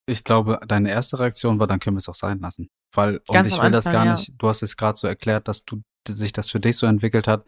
[0.10, 2.70] Ich glaube, deine erste Reaktion war, dann können wir es auch sein lassen.
[2.94, 4.12] Weil, und Ganz ich am will das Anfang, gar ja.
[4.14, 7.28] nicht, du hast es gerade so erklärt, dass du sich das für dich so entwickelt
[7.28, 7.46] hat,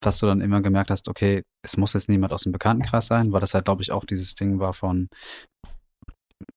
[0.00, 3.32] dass du dann immer gemerkt hast, okay, es muss jetzt niemand aus dem Bekanntenkreis sein,
[3.32, 5.08] weil das halt, glaube ich, auch dieses Ding war von,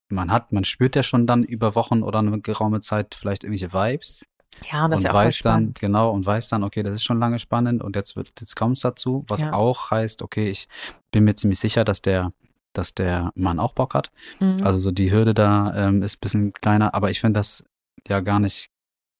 [0.08, 3.72] man hat, man spürt ja schon dann über Wochen oder eine geraume Zeit vielleicht irgendwelche
[3.72, 4.24] Vibes
[4.70, 6.94] Ja, und das und ist ja auch weiß dann, genau, und weiß dann, okay, das
[6.94, 9.52] ist schon lange spannend und jetzt wird, jetzt kommt's dazu, was Ja.
[9.52, 10.68] auch heißt, okay, ich
[11.12, 12.32] bin mir ziemlich sicher, dass der,
[12.72, 14.10] dass der Mann auch Bock hat.
[14.40, 14.62] Mhm.
[14.62, 17.64] Also so die Hürde da ähm, ist ein bisschen kleiner, aber ich finde das
[18.08, 18.70] ja gar nicht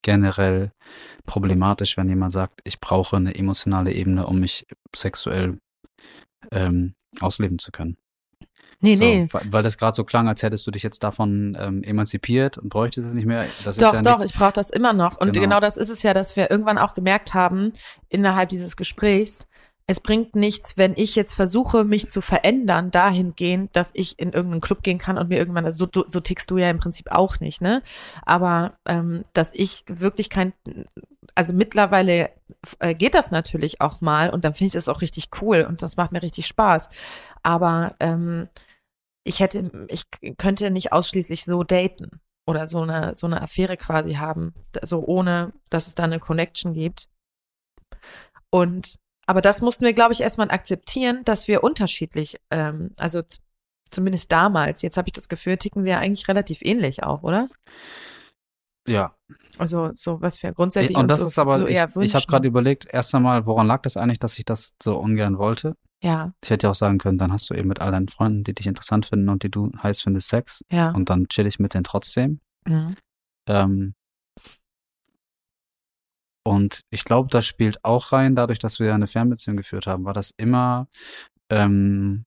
[0.04, 0.70] generell
[1.26, 5.58] problematisch, wenn jemand sagt, ich brauche eine emotionale Ebene, um mich sexuell
[6.52, 7.96] ähm, ausleben zu können.
[8.80, 9.26] nee, so, nee.
[9.32, 13.08] Weil, das gerade so klang, als hättest du dich jetzt davon ähm, emanzipiert und bräuchtest
[13.08, 13.46] es nicht mehr.
[13.64, 15.18] Das Doch, ja doch, nichts, ich brauche das immer noch.
[15.18, 15.46] Und Genau.
[15.46, 15.60] genau.
[15.60, 17.72] das ist es ja, dass wir irgendwann auch gemerkt haben,
[18.10, 19.46] innerhalb dieses Gesprächs,
[19.86, 24.62] es bringt nichts, wenn ich jetzt versuche, mich zu verändern, dahingehend, dass ich in irgendeinen
[24.62, 27.38] Club gehen kann und mir irgendwann, also so, so tickst du ja im Prinzip auch
[27.40, 27.82] nicht, ne?
[28.22, 30.54] Aber ähm, dass ich wirklich kein,
[31.34, 32.30] also mittlerweile
[32.78, 35.82] äh, geht das natürlich auch mal und dann finde ich das auch richtig cool und
[35.82, 36.88] das macht mir richtig Spaß.
[37.42, 38.48] Aber ähm,
[39.24, 40.04] ich hätte, ich
[40.38, 45.52] könnte nicht ausschließlich so daten oder so eine, so eine Affäre quasi haben, so ohne,
[45.68, 47.08] dass es da eine Connection gibt.
[48.50, 53.22] Und, aber das mussten wir, glaube ich, erstmal akzeptieren, dass wir unterschiedlich, ähm, also
[53.90, 57.48] zumindest damals, jetzt habe ich das Gefühl, ticken wir eigentlich relativ ähnlich auch, oder?
[58.86, 59.14] ja.
[59.56, 62.48] Also so, was wir grundsätzlich Und das so, ist aber, so ich, ich habe gerade
[62.48, 65.76] überlegt, erst einmal, woran lag das eigentlich, dass ich das so ungern wollte?
[66.02, 68.42] Ja, Ich hätte ja auch sagen können, dann hast du eben mit all deinen Freunden,
[68.42, 70.90] die dich interessant finden und die du heiß findest, Sex ja.
[70.90, 72.40] und dann chill ich mit denen trotzdem.
[72.66, 72.96] Mhm.
[73.48, 73.94] Ähm,
[76.44, 80.12] und ich glaube, das spielt auch rein, dadurch, dass wir eine Fernbeziehung geführt haben, war
[80.12, 80.88] das immer
[81.50, 82.24] ähm,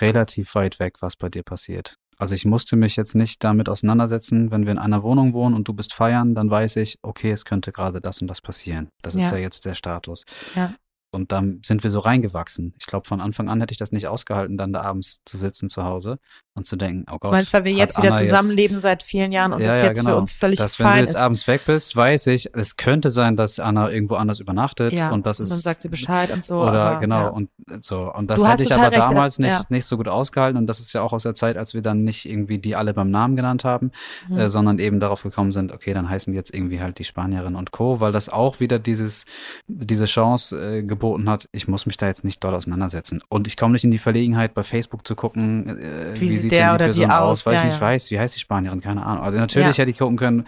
[0.00, 1.96] relativ weit weg, was bei dir passiert.
[2.16, 5.68] Also ich musste mich jetzt nicht damit auseinandersetzen, wenn wir in einer Wohnung wohnen und
[5.68, 8.88] du bist feiern, dann weiß ich, okay, es könnte gerade das und das passieren.
[9.02, 9.36] Das ist Ja.
[9.36, 10.24] ja jetzt der Status.
[10.56, 10.74] Ja.
[11.18, 12.74] Und dann sind wir so reingewachsen.
[12.78, 15.68] Ich glaube, von Anfang an hätte ich das nicht ausgehalten, dann da abends zu sitzen
[15.68, 16.18] zu Hause
[16.54, 17.32] und zu denken, oh Gott.
[17.32, 19.86] Du meinst, weil wir jetzt wieder Anna zusammenleben seit vielen Jahren und Ja, das ja,
[19.88, 20.10] jetzt genau.
[20.12, 21.16] für uns völlig dass wenn du fein jetzt ist.
[21.16, 25.26] abends weg bist, weiß ich, es könnte sein, dass Anna irgendwo anders übernachtet ja, und
[25.26, 26.60] das ist dann sagt sie Bescheid und so.
[26.62, 27.28] oder aber, genau ja.
[27.28, 27.50] und
[27.80, 30.66] so und das hätte ich aber recht, damals äh, nicht nicht so gut ausgehalten und
[30.66, 33.10] das ist ja auch aus der Zeit, als wir dann nicht irgendwie die alle beim
[33.10, 33.90] Namen genannt haben,
[34.28, 34.38] Mhm.
[34.38, 37.54] äh, sondern eben darauf gekommen sind, okay, dann heißen die jetzt irgendwie halt die Spanierin
[37.56, 39.24] und Co, weil das auch wieder dieses
[39.66, 43.56] diese Chance äh, geboten hat, ich muss mich da jetzt nicht doll auseinandersetzen und ich
[43.56, 46.68] komme nicht in die Verlegenheit bei Facebook zu gucken, äh, Wie wie, sieht der denn
[46.68, 47.46] die oder die Person aus, aus?
[47.46, 47.86] weil ich Ja, nicht ja.
[47.86, 49.24] weiß, wie heißt die Spanierin, keine Ahnung.
[49.24, 49.82] Also natürlich Ja.
[49.82, 50.44] hätte ich gucken können,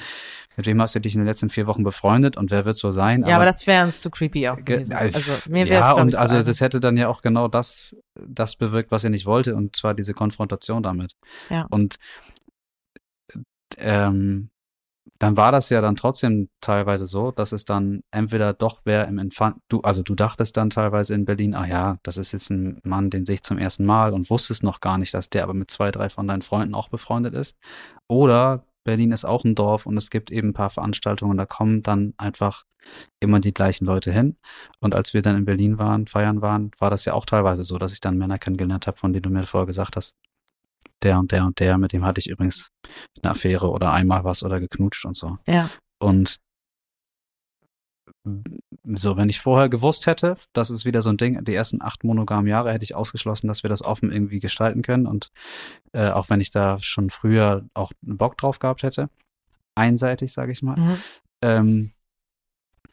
[0.56, 2.90] mit wem hast du dich in den letzten vier Wochen befreundet und wer wird so
[2.90, 3.24] sein?
[3.26, 4.92] Ja, aber das wäre uns zu creepy auch Ge- gewesen.
[4.92, 7.48] Also mir wäre ja, es glaub und ich, also das hätte dann ja auch genau
[7.48, 11.12] das, das bewirkt, was er nicht wollte, und zwar diese Konfrontation damit.
[11.48, 11.66] Ja.
[11.70, 11.96] Und
[13.78, 14.50] ähm,
[15.20, 19.18] dann war das ja dann trotzdem teilweise so, dass es dann entweder doch wer im
[19.18, 22.80] Empfang, du, also du dachtest dann teilweise in Berlin, ah ja, das ist jetzt ein
[22.84, 25.52] Mann, den sehe ich zum ersten Mal und wusstest noch gar nicht, dass der aber
[25.52, 27.58] mit zwei, drei von deinen Freunden auch befreundet ist.
[28.08, 31.82] Oder Berlin ist auch ein Dorf und es gibt eben ein paar Veranstaltungen, da kommen
[31.82, 32.64] dann einfach
[33.20, 34.38] immer die gleichen Leute hin.
[34.80, 37.76] Und als wir dann in Berlin waren, feiern waren, war das ja auch teilweise so,
[37.76, 40.16] dass ich dann Männer kennengelernt habe, von denen du mir vorher gesagt hast,
[41.02, 42.70] der und der und der, mit dem hatte ich übrigens
[43.22, 45.36] eine Affäre oder einmal was oder geknutscht und so.
[45.46, 46.40] Ja, Und
[48.84, 52.04] so, wenn ich vorher gewusst hätte, das ist wieder so ein Ding, die ersten acht
[52.04, 55.06] monogamen Jahre hätte ich ausgeschlossen, dass wir das offen irgendwie gestalten können.
[55.06, 55.30] Und
[55.92, 59.08] äh, auch wenn ich da schon früher auch einen Bock drauf gehabt hätte,
[59.74, 60.96] einseitig, sage ich mal, mhm.
[61.42, 61.92] ähm,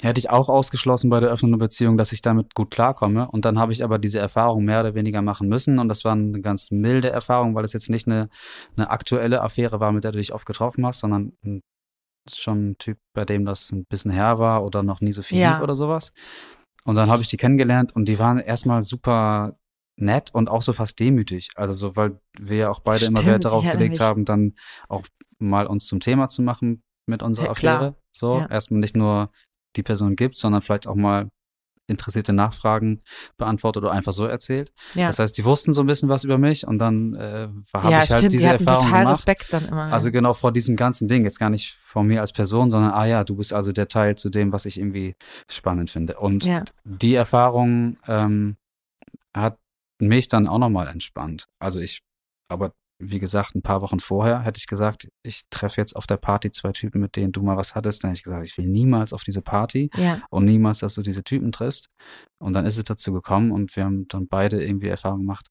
[0.02, 3.28] hätte ich auch ausgeschlossen bei der öffnenden Beziehung, dass ich damit gut klarkomme.
[3.30, 5.80] Und dann habe ich aber diese Erfahrung mehr oder weniger machen müssen.
[5.80, 8.30] Und das war eine ganz milde Erfahrung, weil es jetzt nicht eine,
[8.76, 11.34] eine aktuelle Affäre war, mit der du dich oft getroffen hast, sondern
[12.32, 15.40] schon ein Typ, bei dem das ein bisschen her war oder noch nie so viel
[15.40, 15.52] Ja.
[15.52, 16.12] lief oder sowas.
[16.84, 19.58] Und dann habe ich die kennengelernt und die waren erstmal super
[20.00, 21.50] nett und auch so fast demütig.
[21.56, 24.00] Also so, weil wir ja auch beide immer Stimmt, Wert darauf gelegt mich.
[24.02, 24.54] haben, dann
[24.88, 25.06] auch
[25.40, 27.76] mal uns zum Thema zu machen mit unserer Ja, klar.
[27.80, 27.96] Affäre.
[28.16, 28.46] So, Ja.
[28.50, 29.32] erstmal nicht nur
[29.78, 31.30] die Person gibt, sondern vielleicht auch mal
[31.88, 33.02] interessierte Nachfragen
[33.38, 34.74] beantwortet oder einfach so erzählt.
[34.94, 35.08] ja.
[35.08, 38.04] Das heißt, die wussten so ein bisschen was über mich und dann äh, habe ja,
[38.04, 39.14] ich halt stimmt, diese die Erfahrung total gemacht.
[39.14, 39.94] Respekt dann immer.
[39.94, 43.06] Also genau vor diesem ganzen Ding, jetzt gar nicht von mir als Person, sondern ah
[43.06, 45.16] ja, du bist also der Teil zu dem, was ich irgendwie
[45.50, 46.20] spannend finde.
[46.20, 46.64] Und ja.
[46.84, 48.58] die Erfahrung ähm,
[49.34, 49.58] hat
[50.00, 51.48] mich dann auch nochmal entspannt.
[51.60, 52.02] Also ich,
[52.50, 56.18] aber wie gesagt, ein paar Wochen vorher hätte ich gesagt, ich treffe jetzt auf der
[56.18, 58.04] Party zwei Typen, mit denen du mal was hattest.
[58.04, 60.22] Dann hätte ich gesagt, ich will niemals auf diese Party Ja.
[60.32, 61.90] und niemals, dass du diese Typen triffst.
[62.40, 65.48] Und dann ist es dazu gekommen und wir haben dann beide irgendwie Erfahrung gemacht.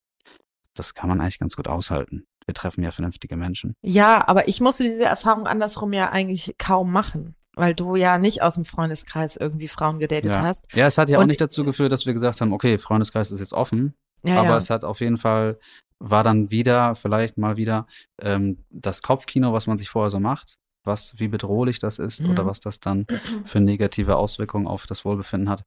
[0.75, 2.25] Das kann man eigentlich ganz gut aushalten.
[2.45, 3.73] Wir treffen ja vernünftige Menschen.
[3.81, 8.41] Ja, aber ich musste diese Erfahrung andersrum ja eigentlich kaum machen, weil du ja nicht
[8.41, 10.41] aus dem Freundeskreis irgendwie Frauen gedatet Ja.
[10.41, 10.65] hast.
[10.73, 13.31] Ja, es hat ja auch Und- nicht dazu geführt, dass wir gesagt haben, okay, Freundeskreis
[13.31, 14.57] ist jetzt offen, Ja, aber ja.
[14.57, 15.57] es hat auf jeden Fall,
[15.99, 17.85] war dann wieder, vielleicht mal wieder,
[18.21, 22.31] ähm, das Kopfkino, was man sich vorher so macht, was, wie bedrohlich das ist Mhm.
[22.31, 23.05] oder was das dann
[23.45, 25.63] für negative Auswirkungen auf das Wohlbefinden hat.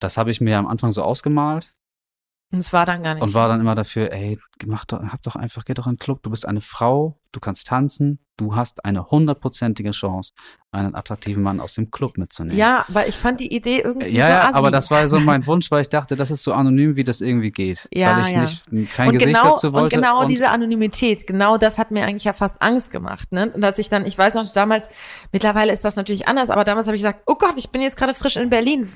[0.00, 1.74] Das habe ich mir am Anfang so ausgemalt
[2.52, 3.22] Und es war dann gar nicht.
[3.22, 5.98] und war dann immer dafür, ey, mach doch, hab doch einfach, geh doch in den
[5.98, 10.32] Club, du bist eine Frau, du kannst tanzen, du hast eine hundertprozentige Chance,
[10.70, 12.56] einen attraktiven Mann aus dem Club mitzunehmen.
[12.56, 14.54] ja, weil ich fand die Idee irgendwie Ja, so ja, assi.
[14.58, 17.20] aber das war so mein Wunsch, weil ich dachte, das ist so anonym, wie das
[17.22, 17.88] irgendwie geht.
[17.92, 18.40] Ja, weil ich ja.
[18.42, 18.62] nicht
[18.94, 19.96] kein und Gesicht genau, dazu wollte.
[19.96, 23.50] Und genau und diese Anonymität, genau das hat mir eigentlich ja fast Angst gemacht, ne?
[23.50, 24.88] Und Dass ich dann, ich weiß noch damals,
[25.32, 27.96] mittlerweile ist das natürlich anders, aber damals habe ich gesagt, oh Gott, ich bin jetzt
[27.96, 28.86] gerade frisch in Berlin.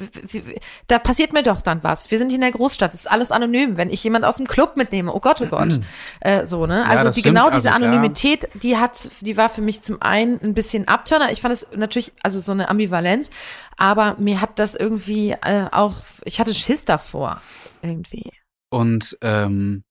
[0.88, 2.10] Da passiert mir doch dann was.
[2.10, 3.76] Wir sind hier in der Großstadt, das ist alles anonym.
[3.78, 5.80] Wenn ich jemand aus dem Club mitnehme, oh Gott, oh Gott.
[6.20, 6.80] äh, so, ne?
[6.80, 7.82] Ja, Also das die, genau also diese klar.
[7.82, 8.21] Anonymität,
[8.54, 11.30] die hat, die war für mich zum einen ein bisschen Abturner.
[11.32, 13.30] Ich fand es natürlich, also so eine Ambivalenz,
[13.76, 17.40] aber mir hat das irgendwie äh, auch, ich hatte Schiss davor.
[17.82, 18.30] Irgendwie.
[18.70, 19.82] und ähm,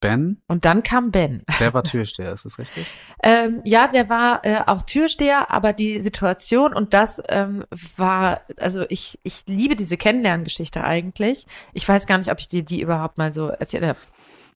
[0.00, 1.42] Ben, Und dann kam Ben.
[1.58, 2.86] der war Türsteher, ist das richtig?
[3.22, 7.64] Ähm, ja, der war äh, auch Türsteher, aber die Situation und das ähm,
[7.96, 11.46] war, also ich, ich liebe diese Kennenlerngeschichte eigentlich.
[11.72, 13.98] Ich weiß gar nicht, ob ich dir die überhaupt mal so erzählt habe.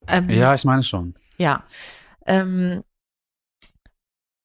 [0.09, 1.15] Ähm, Ja, ich meine schon.
[1.39, 1.63] Ja.
[2.27, 2.83] Ähm,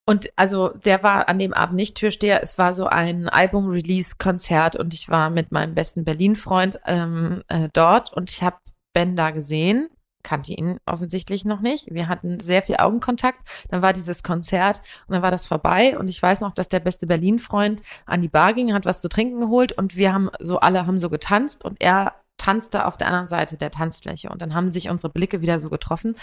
[0.08, 2.44] und also der war an dem Abend nicht Türsteher.
[2.44, 8.14] Es war so ein Album-Release-Konzert und ich war mit meinem besten Berlin-Freund ähm, äh, dort
[8.14, 8.58] und ich habe
[8.94, 9.90] Ben da gesehen,
[10.22, 11.94] kannte ihn offensichtlich noch nicht.
[11.94, 13.40] Wir hatten sehr viel Augenkontakt.
[13.70, 16.80] Dann war dieses Konzert und dann war das vorbei und ich weiß noch, dass der
[16.82, 20.60] beste Berlin-Freund an die Bar ging, hat was zu trinken geholt und wir haben so
[20.60, 22.14] alle haben so getanzt und er
[22.46, 25.70] tanzte auf der anderen Seite der Tanzfläche und dann haben sich unsere Blicke wieder so
[25.70, 26.16] getroffen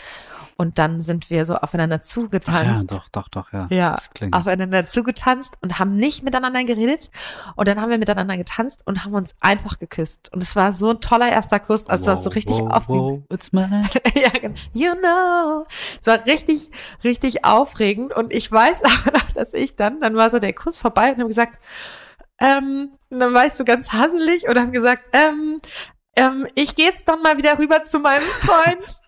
[0.56, 2.90] und dann sind wir so aufeinander Ach ja, zugetanzt.
[2.90, 3.66] doch, doch, doch, ja.
[3.70, 4.34] Ja, Das klingt.
[4.34, 7.10] aufeinander zugetanzt und haben nicht miteinander geredet.
[7.56, 10.32] Und dann haben wir miteinander getanzt und haben uns einfach geküsst.
[10.32, 11.86] Und es war so ein toller erster Kuss.
[11.88, 13.02] Also es war so richtig wow, aufregend.
[13.02, 13.88] wow, it's mine.
[14.14, 14.54] ja, genau.
[14.72, 15.66] You know.
[16.00, 16.70] Es war richtig,
[17.02, 18.14] richtig aufregend.
[18.14, 21.20] Und ich weiß aber noch, dass ich dann, dann war so der Kuss vorbei und
[21.20, 21.58] haben gesagt,
[22.38, 25.60] ähm, und dann war ich so ganz hasselig und haben gesagt, ähm,
[26.16, 29.00] ähm, ich gehe jetzt dann mal wieder rüber zu meinem Freund.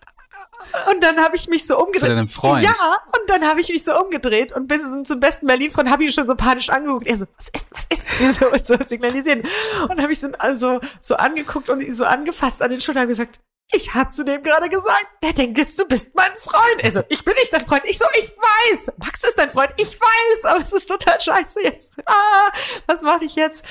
[0.89, 2.11] Und dann habe ich mich so umgedreht.
[2.11, 2.63] deinem Freund?
[2.63, 6.03] Ja, und dann habe ich mich so umgedreht und bin so zum besten Berlin-Freund, habe
[6.03, 7.07] ihn schon so panisch angeguckt.
[7.07, 8.05] Er so, was ist, was ist?
[8.39, 9.43] So, so signalisieren.
[9.89, 13.09] Und habe ich so, also, so angeguckt und ihn so angefasst an den Schultern und
[13.09, 13.39] gesagt,
[13.71, 16.83] ich hab zu dem gerade gesagt, der denkt jetzt, du bist mein Freund.
[16.83, 17.83] Also, ich bin nicht dein Freund.
[17.85, 18.91] Ich so, ich weiß.
[18.97, 19.73] Max ist dein Freund.
[19.79, 21.93] Ich weiß, aber es ist total scheiße jetzt.
[22.05, 22.51] Ah,
[22.87, 23.63] was mache ich jetzt?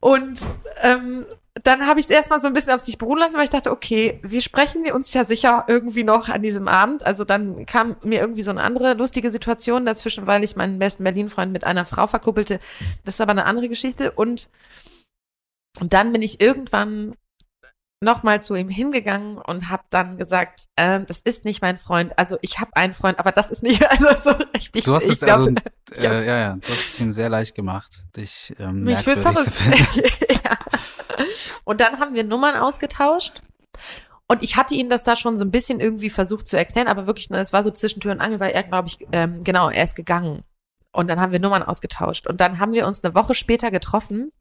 [0.00, 0.40] Und
[0.82, 1.26] ähm,
[1.66, 3.72] dann habe ich es erstmal so ein bisschen auf sich beruhen lassen, weil ich dachte,
[3.72, 7.04] okay, wir sprechen uns ja sicher irgendwie noch an diesem Abend.
[7.04, 11.02] Also dann kam mir irgendwie so eine andere lustige Situation dazwischen, weil ich meinen besten
[11.02, 12.60] Berlin-Freund mit einer Frau verkuppelte.
[13.04, 14.12] Das ist aber eine andere Geschichte.
[14.12, 14.48] Und,
[15.80, 17.16] und dann bin ich irgendwann
[18.00, 22.18] nochmal zu ihm hingegangen und habe dann gesagt, ähm, das ist nicht mein Freund.
[22.18, 24.84] Also ich habe einen Freund, aber das ist nicht, also so richtig.
[24.84, 25.54] Du hast es also, äh,
[26.02, 29.52] ja, ja, du hast es ihm sehr leicht gemacht, dich ähm, mich für verrückt.
[29.52, 30.08] finden.
[30.30, 30.56] ja.
[31.64, 33.42] Und dann haben wir Nummern ausgetauscht.
[34.28, 37.06] Und ich hatte ihm das da schon so ein bisschen irgendwie versucht zu erklären, aber
[37.06, 39.84] wirklich, es war so zwischen Tür und Angel, weil er, glaube ich, ähm, genau, er
[39.84, 40.42] ist gegangen.
[40.92, 42.26] Und dann haben wir Nummern ausgetauscht.
[42.26, 44.32] Und dann haben wir uns eine Woche später getroffen.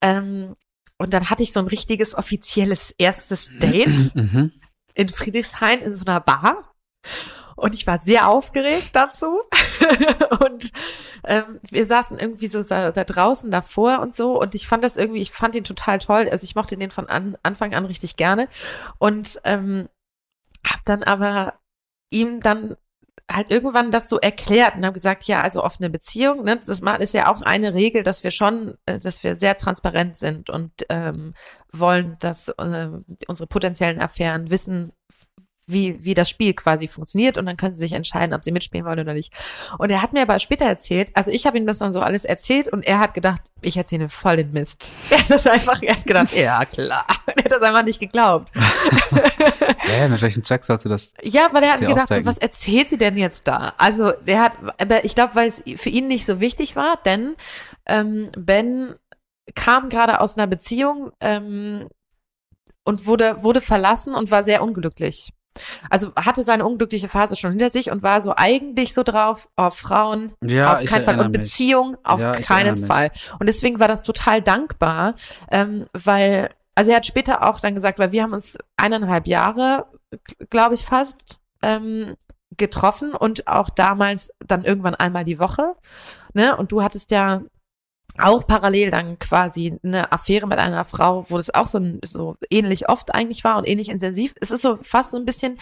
[0.00, 0.54] Ähm,
[1.00, 4.52] und dann hatte ich so ein richtiges offizielles erstes Date Mhm.
[4.92, 6.74] in Friedrichshain in so einer Bar.
[7.56, 9.40] Und ich war sehr aufgeregt dazu.
[10.44, 10.70] und
[11.24, 14.38] ähm, wir saßen irgendwie so da, da draußen davor und so.
[14.38, 16.28] Und ich fand das irgendwie, ich fand ihn total toll.
[16.30, 18.46] Also ich mochte den von an, Anfang an richtig gerne.
[18.98, 19.88] Und ähm,
[20.66, 21.54] hab dann aber
[22.10, 22.76] ihm dann
[23.30, 27.14] halt irgendwann das so erklärt und habe gesagt, ja, also offene Beziehung, ne, das ist
[27.14, 31.34] ja auch eine Regel, dass wir schon, äh, dass wir sehr transparent sind und ähm,
[31.72, 32.88] wollen, dass äh,
[33.28, 34.92] unsere potenziellen Affären wissen,
[35.72, 38.86] wie, wie das Spiel quasi funktioniert und dann können sie sich entscheiden, ob sie mitspielen
[38.86, 39.32] wollen oder nicht.
[39.78, 42.24] Und er hat mir aber später erzählt, also ich habe ihm das dann so alles
[42.24, 44.90] erzählt und er hat gedacht, ich erzähle voll den Mist.
[45.10, 47.04] Er hat das einfach, er hat gedacht, ja klar.
[47.26, 48.50] Er hat das einfach nicht geglaubt.
[49.78, 51.12] Hä, mit welchem Zweck sollst du das?
[51.22, 53.74] Ja, weil er hat gedacht, so, was erzählt sie denn jetzt da?
[53.76, 57.36] Also der hat, aber ich glaube, weil es für ihn nicht so wichtig war, denn
[57.86, 58.94] ähm, Ben
[59.54, 61.88] kam gerade aus einer Beziehung ähm,
[62.84, 65.32] und wurde, wurde verlassen und war sehr unglücklich.
[65.88, 69.76] Also hatte seine unglückliche Phase schon hinter sich und war so eigentlich so drauf, auf
[69.76, 71.40] Frauen, Ja, auf keinen Fall und mich.
[71.40, 72.76] Beziehung auf Ja, keinen.
[72.76, 73.10] Fall.
[73.38, 75.14] Und deswegen war das total dankbar,
[75.50, 79.86] ähm, weil, also er hat später auch dann gesagt, weil wir haben uns eineinhalb Jahre,
[80.48, 82.16] glaube ich fast, ähm,
[82.56, 85.74] getroffen und auch damals dann irgendwann einmal die Woche.
[86.34, 86.56] Ne?
[86.56, 87.42] Und du hattest ja
[88.18, 92.88] auch parallel dann quasi eine Affäre mit einer Frau, wo das auch so, so ähnlich
[92.88, 94.34] oft eigentlich war und ähnlich intensiv.
[94.40, 95.58] Es ist so fast so ein bisschen,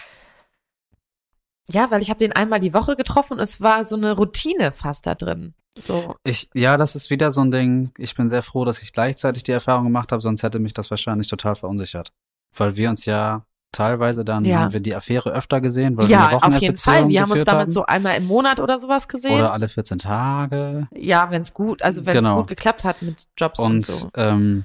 [1.68, 4.72] ja, weil ich habe den einmal die Woche getroffen und es war so eine Routine
[4.72, 5.55] fast da drin.
[5.80, 7.92] So, Ich, ja, das ist wieder so ein Ding.
[7.99, 10.90] Ich bin sehr froh, dass ich gleichzeitig die Erfahrung gemacht habe, sonst hätte mich das
[10.90, 12.12] wahrscheinlich total verunsichert.
[12.57, 14.61] Weil wir uns ja teilweise dann Ja.
[14.61, 17.09] haben wir die Affäre öfter gesehen, weil wir ja, eine auf jeden Fall.
[17.09, 17.75] Wir haben uns damals haben.
[17.75, 19.33] so einmal im Monat oder sowas gesehen.
[19.35, 20.89] Oder alle 14 Tage.
[20.95, 22.39] ja, wenn es gut, also wenn es Genau.
[22.39, 24.11] gut geklappt hat mit Jobs und, Und so.
[24.14, 24.64] ähm,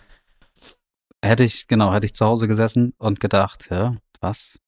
[1.24, 4.60] hätte ich, genau, hätte ich zu Hause gesessen und gedacht, ja, was?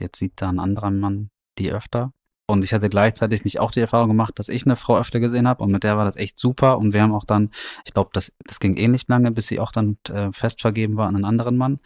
[0.00, 2.12] Jetzt sieht da ein anderer Mann die öfter.
[2.50, 5.46] Und ich hatte gleichzeitig nicht auch die Erfahrung gemacht, dass ich eine Frau öfter gesehen
[5.46, 6.78] habe und mit der war das echt super.
[6.78, 7.50] Und wir haben auch dann,
[7.84, 10.96] ich glaube, das, das ging eh nicht lange, bis sie auch dann äh, fest vergeben
[10.96, 11.78] war an einen anderen Mann.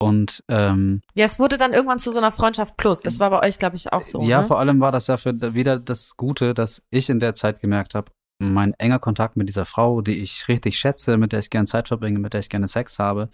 [0.00, 3.00] Und ähm, Ja, es wurde dann irgendwann zu so einer Freundschaft plus.
[3.00, 4.20] Das war bei euch, glaube ich, auch so.
[4.22, 4.44] ja, ne?
[4.44, 7.94] vor allem war das ja für wieder das Gute, dass ich in der Zeit gemerkt
[7.94, 11.66] habe, mein enger Kontakt mit dieser Frau, die ich richtig schätze, mit der ich gerne
[11.66, 13.28] Zeit verbringe, mit der ich gerne Sex habe,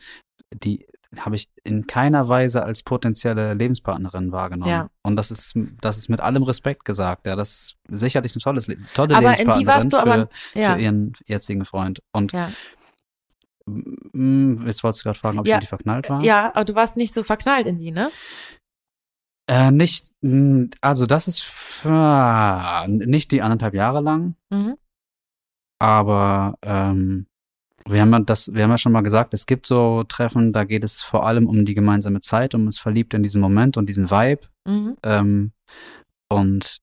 [0.54, 0.86] die
[1.18, 4.70] habe ich in keiner Weise als potenzielle Lebenspartnerin wahrgenommen.
[4.70, 4.88] Ja.
[5.02, 7.26] Und das ist, das ist mit allem Respekt gesagt.
[7.26, 10.12] Ja, das ist sicherlich eine tolles, Le- tolle Aber in die Lebenspartnerin warst du für,
[10.12, 12.00] aber, ja, für ihren jetzigen Freund.
[12.12, 12.50] Und ja.
[13.66, 15.54] Mm, jetzt wolltest du gerade fragen, ob Ja.
[15.54, 16.22] ich in die verknallt war?
[16.22, 18.10] ja, aber du warst nicht so verknallt in die, ne?
[19.46, 24.36] Äh, nicht, mm, also das ist für, nicht die anderthalb Jahre lang.
[24.50, 24.76] Mhm.
[25.80, 27.26] Aber ähm,
[27.86, 30.64] wir haben ja das, wir haben ja schon mal gesagt, es gibt so Treffen, da
[30.64, 33.86] geht es vor allem um die gemeinsame Zeit, um es verliebt in diesen Moment und
[33.86, 34.46] diesen Vibe.
[34.66, 34.96] Mhm.
[35.02, 35.52] Ähm,
[36.30, 36.78] und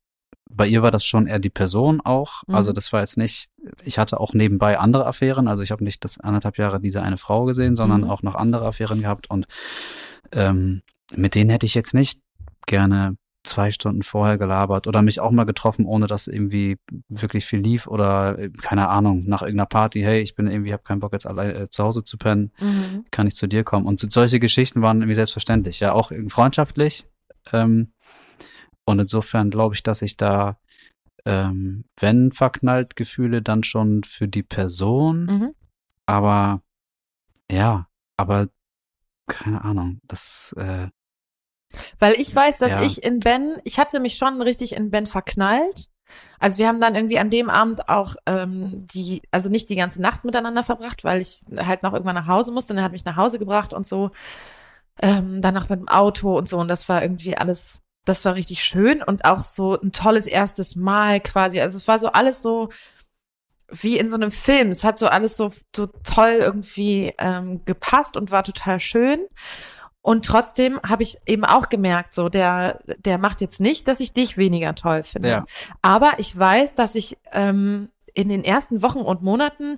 [0.53, 2.43] bei ihr war das schon eher die Person auch.
[2.47, 2.55] Mhm.
[2.55, 3.49] Also das war jetzt nicht,
[3.83, 5.47] ich hatte auch nebenbei andere Affären.
[5.47, 8.09] Also ich habe nicht das anderthalb Jahre diese eine Frau gesehen, sondern Mhm.
[8.09, 9.29] auch noch andere Affären gehabt.
[9.29, 9.45] Und
[10.31, 10.81] ähm,
[11.15, 12.19] mit denen hätte ich jetzt nicht
[12.67, 16.77] gerne zwei Stunden vorher gelabert oder mich auch mal getroffen, ohne dass irgendwie
[17.09, 20.83] wirklich viel lief oder äh, keine Ahnung, nach irgendeiner Party, hey, ich bin irgendwie, habe
[20.83, 23.05] keinen Bock jetzt allein äh, zu Hause zu pennen, Mhm.
[23.09, 23.87] kann ich zu dir kommen.
[23.87, 27.07] Und solche Geschichten waren irgendwie selbstverständlich, ja, auch freundschaftlich.
[27.51, 27.91] Ähm,
[28.85, 30.57] und insofern glaube ich, dass ich da,
[31.25, 35.55] ähm, wenn verknallt Gefühle, dann schon für die Person, Mhm.
[36.05, 36.61] aber
[37.51, 38.47] ja, aber
[39.27, 40.89] keine Ahnung, das, äh,
[41.99, 42.81] Weil ich weiß, dass Ja.
[42.81, 45.89] ich in Ben, ich hatte mich schon richtig in Ben verknallt.
[46.39, 50.01] Also wir haben dann irgendwie an dem Abend auch ähm, die, also nicht die ganze
[50.01, 53.05] Nacht miteinander verbracht, weil ich halt noch irgendwann nach Hause musste und er hat mich
[53.05, 54.11] nach Hause gebracht und so.
[55.01, 58.35] Ähm, dann noch mit dem Auto und so und das war irgendwie alles, das war
[58.35, 61.61] richtig schön und auch so ein tolles erstes Mal quasi.
[61.61, 62.69] Also es war so alles so
[63.69, 64.69] wie in so einem Film.
[64.69, 69.27] Es hat so alles so, so toll irgendwie ähm, gepasst und war total schön.
[70.01, 74.13] Und trotzdem habe ich eben auch gemerkt, so der, der macht jetzt nicht, dass ich
[74.13, 75.29] dich weniger toll finde.
[75.29, 75.45] Ja.
[75.81, 79.77] Aber ich weiß, dass ich ähm, in den ersten Wochen und Monaten,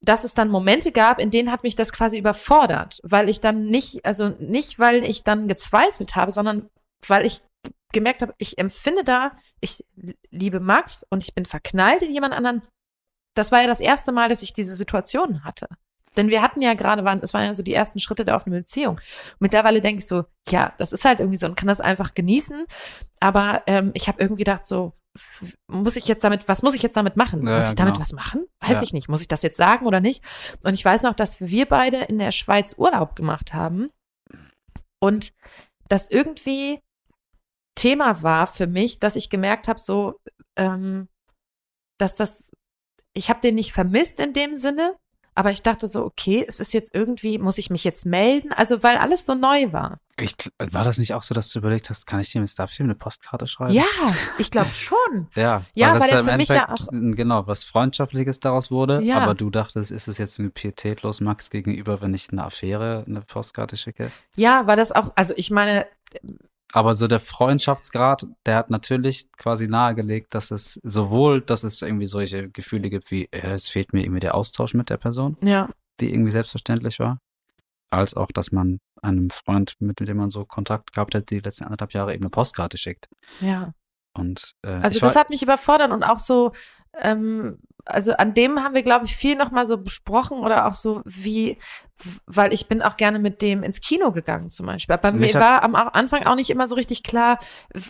[0.00, 3.66] dass es dann Momente gab, in denen hat mich das quasi überfordert, weil ich dann
[3.66, 6.70] nicht, also nicht, weil ich dann gezweifelt habe, sondern
[7.06, 7.42] weil ich
[7.92, 9.84] gemerkt habe, ich empfinde da, ich
[10.30, 12.62] liebe Max und ich bin verknallt in jemand anderen.
[13.34, 15.68] Das war ja das erste Mal, dass ich diese Situation hatte.
[16.16, 18.60] Denn wir hatten ja gerade, waren, es waren ja so die ersten Schritte der offenen
[18.62, 19.00] Beziehung.
[19.38, 22.66] Mittlerweile denke ich so, ja, das ist halt irgendwie so und kann das einfach genießen.
[23.20, 24.92] Aber ähm, ich habe irgendwie gedacht, so,
[25.68, 27.46] muss ich jetzt damit, was muss ich jetzt damit machen?
[27.46, 28.02] Ja, muss ich damit genau.
[28.02, 28.44] was machen?
[28.60, 28.82] Weiß Ja.
[28.82, 29.08] ich nicht.
[29.08, 30.22] Muss ich das jetzt sagen oder nicht?
[30.64, 33.90] Und ich weiß noch, dass wir beide in der Schweiz Urlaub gemacht haben
[35.00, 35.32] und
[35.88, 36.80] das irgendwie
[37.74, 40.20] Thema war für mich, dass ich gemerkt habe, so,
[40.56, 41.08] ähm,
[41.98, 42.52] dass das,
[43.14, 44.96] ich habe den nicht vermisst in dem Sinne,
[45.34, 48.52] aber ich dachte so, okay, es ist jetzt irgendwie, muss ich mich jetzt melden?
[48.52, 49.98] Also, weil alles so neu war.
[50.20, 52.72] ich, war das nicht auch so, dass du überlegt hast, kann ich dem jetzt, darf
[52.72, 53.72] ich dem eine Postkarte schreiben?
[53.72, 53.84] Ja,
[54.38, 55.28] ich glaube schon.
[55.36, 58.70] Ja, Ja, das weil ja er im für mich ja Endeffekt, genau, was Freundschaftliches daraus
[58.70, 59.18] wurde, Ja.
[59.18, 63.20] aber du dachtest, ist es jetzt irgendwie pietätlos Max gegenüber, wenn ich eine Affäre, eine
[63.22, 64.10] Postkarte schicke?
[64.34, 65.86] Ja, war das auch, also ich meine,
[66.72, 72.06] Aber so der Freundschaftsgrad, der hat natürlich quasi nahegelegt, dass es sowohl, dass es irgendwie
[72.06, 75.68] solche Gefühle gibt wie, äh, es fehlt mir irgendwie der Austausch mit der Person, ja,
[76.00, 77.18] die irgendwie selbstverständlich war,
[77.90, 81.64] als auch, dass man einem Freund, mit dem man so Kontakt gehabt hat, die letzten
[81.64, 83.08] anderthalb Jahre eben eine Postkarte schickt.
[83.40, 83.72] ja.
[84.12, 86.50] Und äh, Also das war, hat mich überfordert und auch so,
[87.00, 91.02] ähm, also an dem haben wir, glaube ich, viel nochmal so besprochen oder auch so
[91.04, 91.58] wie,
[92.26, 94.94] weil ich bin auch gerne mit dem ins Kino gegangen zum Beispiel.
[94.94, 97.38] Aber Mich mir war am Anfang auch nicht immer so richtig klar,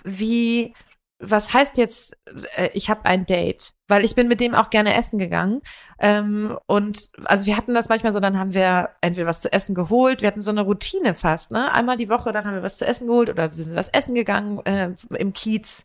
[0.04, 0.74] wie,
[1.18, 2.16] was heißt jetzt,
[2.56, 3.72] äh, ich habe ein Date?
[3.88, 5.60] Weil ich bin mit dem auch gerne essen gegangen.
[5.98, 9.74] Ähm, und also wir hatten das manchmal so, dann haben wir entweder was zu essen
[9.74, 11.72] geholt, wir hatten so eine Routine fast, ne?
[11.72, 14.14] Einmal die Woche, dann haben wir was zu essen geholt oder wir sind was essen
[14.14, 15.84] gegangen äh, im Kiez.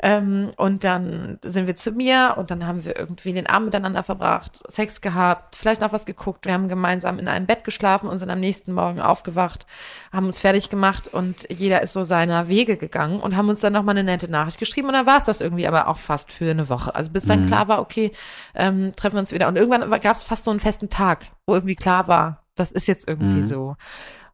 [0.00, 4.02] Ähm, und dann sind wir zu mir und dann haben wir irgendwie den Abend miteinander
[4.02, 6.46] verbracht, Sex gehabt, vielleicht noch was geguckt.
[6.46, 9.66] Wir haben gemeinsam in einem Bett geschlafen und sind am nächsten Morgen aufgewacht,
[10.12, 13.72] haben uns fertig gemacht und jeder ist so seiner Wege gegangen und haben uns dann
[13.72, 16.50] nochmal eine nette Nachricht geschrieben und dann war es das irgendwie aber auch fast für
[16.50, 16.94] eine Woche.
[16.94, 17.46] Also bis dann Mhm.
[17.46, 18.12] klar war, okay,
[18.54, 19.48] ähm, treffen wir uns wieder.
[19.48, 22.86] Und irgendwann gab es fast so einen festen Tag, wo irgendwie klar war, das ist
[22.86, 23.42] jetzt irgendwie Mhm.
[23.42, 23.76] so.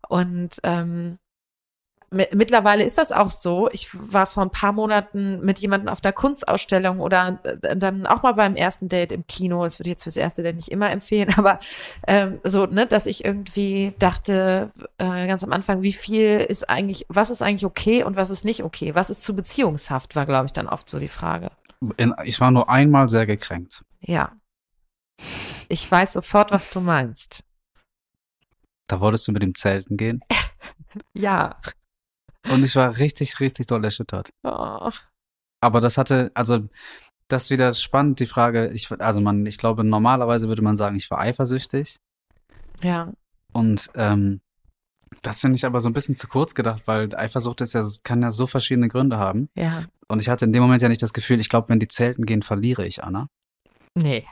[0.08, 1.18] Und ähm,
[2.14, 3.68] mittlerweile ist das auch so.
[3.72, 8.22] Ich war vor ein paar Monaten mit jemandem auf der Kunstausstellung oder äh, dann auch
[8.22, 9.64] mal beim ersten Date im Kino.
[9.64, 11.60] Das würde ich jetzt fürs erste Date nicht immer empfehlen, aber
[12.06, 17.06] ähm, so, ne, dass ich irgendwie dachte, äh, ganz am Anfang, wie viel ist eigentlich,
[17.08, 18.94] was ist eigentlich okay und was ist nicht okay?
[18.94, 21.50] Was ist zu beziehungshaft, war, glaube ich, dann oft so die Frage.
[22.24, 23.84] Ich war nur einmal sehr gekränkt.
[24.00, 24.32] Ja.
[25.68, 27.42] Ich weiß sofort, was du meinst.
[28.86, 30.20] Da wolltest du mit dem Zelten gehen.
[31.12, 31.56] Ja.
[32.50, 34.30] Und ich war richtig, richtig doll erschüttert.
[34.42, 34.90] Oh.
[35.60, 36.68] Aber das hatte, also,
[37.28, 38.70] das ist wieder spannend, die Frage.
[38.72, 41.98] Ich, also man, ich glaube, normalerweise würde man sagen, ich war eifersüchtig.
[42.82, 43.12] Ja.
[43.52, 44.40] Und ähm,
[45.22, 48.22] das finde ich aber so ein bisschen zu kurz gedacht, weil Eifersucht ist ja, kann
[48.22, 49.48] ja so verschiedene Gründe haben.
[49.54, 49.84] Ja.
[50.08, 52.26] Und ich hatte in dem Moment ja nicht das Gefühl, ich glaube, wenn die Zelten
[52.26, 53.28] gehen, verliere ich Anna.
[53.94, 54.26] Nee.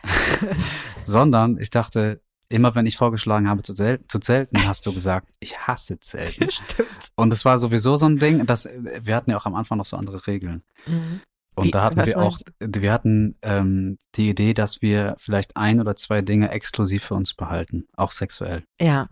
[1.04, 2.20] Sondern ich dachte,
[2.52, 6.50] immer wenn ich vorgeschlagen habe zu, zel zu zelten, hast du gesagt, ich hasse Zelten.
[6.50, 6.88] Stimmt.
[7.16, 9.86] Und es war sowieso so ein Ding, dass wir hatten ja auch am Anfang noch
[9.86, 10.62] so andere Regeln.
[10.86, 11.20] Mhm.
[11.54, 15.80] Und Wie- da hatten wir auch, wir hatten ähm, die Idee, dass wir vielleicht ein
[15.80, 18.64] oder zwei Dinge exklusiv für uns behalten, auch sexuell.
[18.80, 19.08] Ja.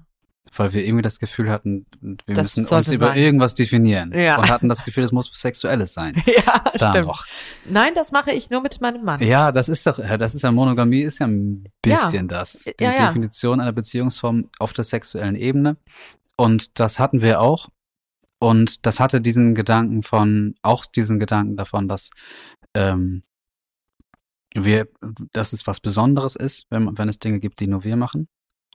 [0.57, 3.19] Weil wir irgendwie das Gefühl hatten, wir Das müssen uns über sein.
[3.19, 4.13] irgendwas definieren.
[4.13, 4.37] Ja.
[4.39, 6.21] Und hatten das Gefühl, es muss Sexuelles sein.
[6.27, 7.07] Ja, Da stimmt.
[7.07, 7.25] noch.
[7.69, 9.23] Nein, das mache ich nur mit meinem Mann.
[9.23, 12.65] Ja, das ist doch, ja, das ist ja Monogamie, ist ja ein bisschen das.
[12.65, 13.07] Die Ja, ja.
[13.07, 15.77] Definition einer Beziehungsform auf der sexuellen Ebene.
[16.37, 17.69] Und das hatten wir auch.
[18.41, 22.11] Und das hatte diesen Gedanken von, auch diesen Gedanken davon, dass
[22.75, 23.23] ähm,
[24.55, 24.89] wir,
[25.33, 28.27] dass es was Besonderes ist, wenn, wenn es Dinge gibt, die nur wir machen.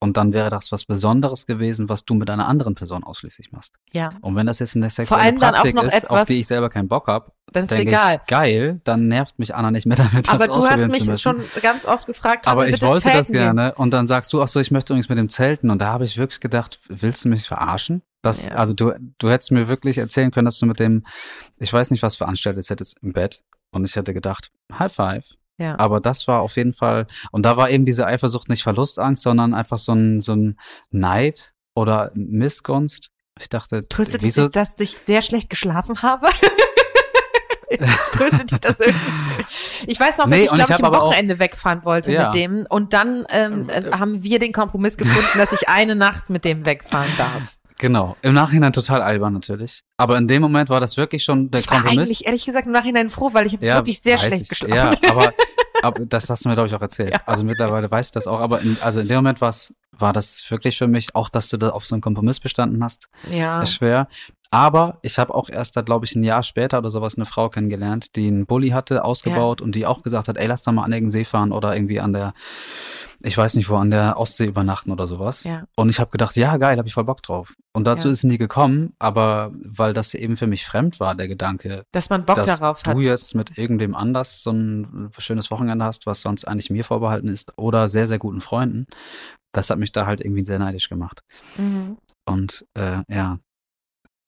[0.05, 3.73] Und dann wäre das was Besonderes gewesen, was du mit einer anderen Person ausschließlich machst.
[3.91, 6.87] Ja, Und wenn das jetzt eine sexuelle Praktik ist, auf etwas- die ich selber keinen
[6.87, 8.15] Bock habe, dann ist denke egal.
[8.21, 11.41] ich, geil, dann nervt mich Anna nicht mehr damit, das Aber du hast mich schon
[11.61, 13.41] ganz oft gefragt, Aber ich wollte das zelten gehen?
[13.55, 13.73] gerne.
[13.75, 15.69] Und dann sagst du, ach so, ich möchte übrigens mit dem Zelten.
[15.71, 18.03] Und da habe ich wirklich gedacht, willst du mich verarschen?
[18.21, 18.55] Das, Ja.
[18.55, 21.03] Also du, du hättest mir wirklich erzählen können, dass du mit dem,
[21.57, 23.41] ich weiß nicht, was veranstaltet hättest im Bett.
[23.71, 25.25] Und ich hätte gedacht, High Five.
[25.57, 25.79] Ja.
[25.79, 29.53] Aber das war auf jeden Fall, und da war eben diese Eifersucht nicht Verlustangst, sondern
[29.53, 30.59] einfach so ein, so ein
[30.91, 33.09] Neid oder Missgunst.
[33.39, 36.27] Ich dachte, Tröstet wieso, dich, dass ich sehr schlecht geschlafen habe?
[38.13, 39.45] Tröstet dich das irgendwie?
[39.87, 42.27] Ich weiß noch, dass Nee, ich, glaube ich am aber auch- Wochenende wegfahren wollte Ja.
[42.27, 42.65] mit dem.
[42.69, 46.65] Und dann ähm, äh, haben wir den Kompromiss gefunden, dass ich eine Nacht mit dem
[46.65, 47.57] wegfahren darf.
[47.77, 49.81] Genau, im Nachhinein total albern natürlich.
[49.97, 52.07] Aber in dem Moment war das wirklich schon der Ich war Kompromiss.
[52.09, 54.49] eigentlich ehrlich gesagt im Nachhinein froh, weil ich habe Ja, wirklich sehr schlecht ich.
[54.49, 54.97] geschlafen.
[55.03, 55.33] Ja, aber,
[55.81, 57.13] aber das hast du mir, glaube ich, auch erzählt.
[57.13, 57.21] Ja.
[57.25, 58.39] Also mittlerweile weiß ich das auch.
[58.39, 61.57] Aber in, also in dem Moment war's, war das wirklich für mich, auch dass du
[61.57, 63.61] da auf so einen Kompromiss bestanden hast, Ja.
[63.61, 64.07] ist schwer.
[64.55, 67.49] Aber ich habe auch erst da, glaube ich, ein Jahr später oder sowas eine Frau
[67.49, 70.83] kennengelernt, die einen Bulli hatte, ausgebaut und die auch gesagt hat, ey, lass da mal
[70.83, 72.33] an irgendeinen See fahren oder irgendwie an der,
[73.21, 75.43] ich weiß nicht wo, an der Ostsee übernachten oder sowas.
[75.43, 75.65] Ja.
[75.75, 77.53] Und ich habe gedacht, ja, geil, habe ich voll Bock drauf.
[77.73, 78.13] Und dazu Ja.
[78.13, 82.09] ist es nie gekommen, aber weil das eben für mich fremd war, der Gedanke, Dass
[82.09, 82.97] man Bock dass darauf du hat.
[82.99, 87.51] jetzt mit irgendwem anders so ein schönes Wochenende hast, was sonst eigentlich mir vorbehalten ist,
[87.57, 88.87] oder sehr, sehr guten Freunden,
[89.51, 91.23] das hat mich da halt irgendwie sehr neidisch gemacht.
[91.57, 91.97] Mhm.
[92.25, 93.37] Und äh, ja,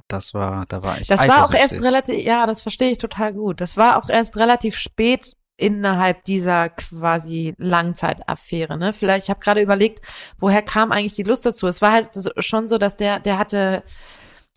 [0.08, 3.34] das war, da war ich Das war auch erst relativ, ja, das verstehe ich total
[3.34, 3.62] gut.
[3.62, 8.78] Das war auch erst relativ spät innerhalb dieser quasi Langzeitaffäre.
[8.78, 8.94] Ne?
[8.94, 10.06] Vielleicht, ich habe gerade überlegt,
[10.38, 11.68] woher kam eigentlich die Lust dazu?
[11.68, 13.84] Es war halt schon so, dass der, der hatte,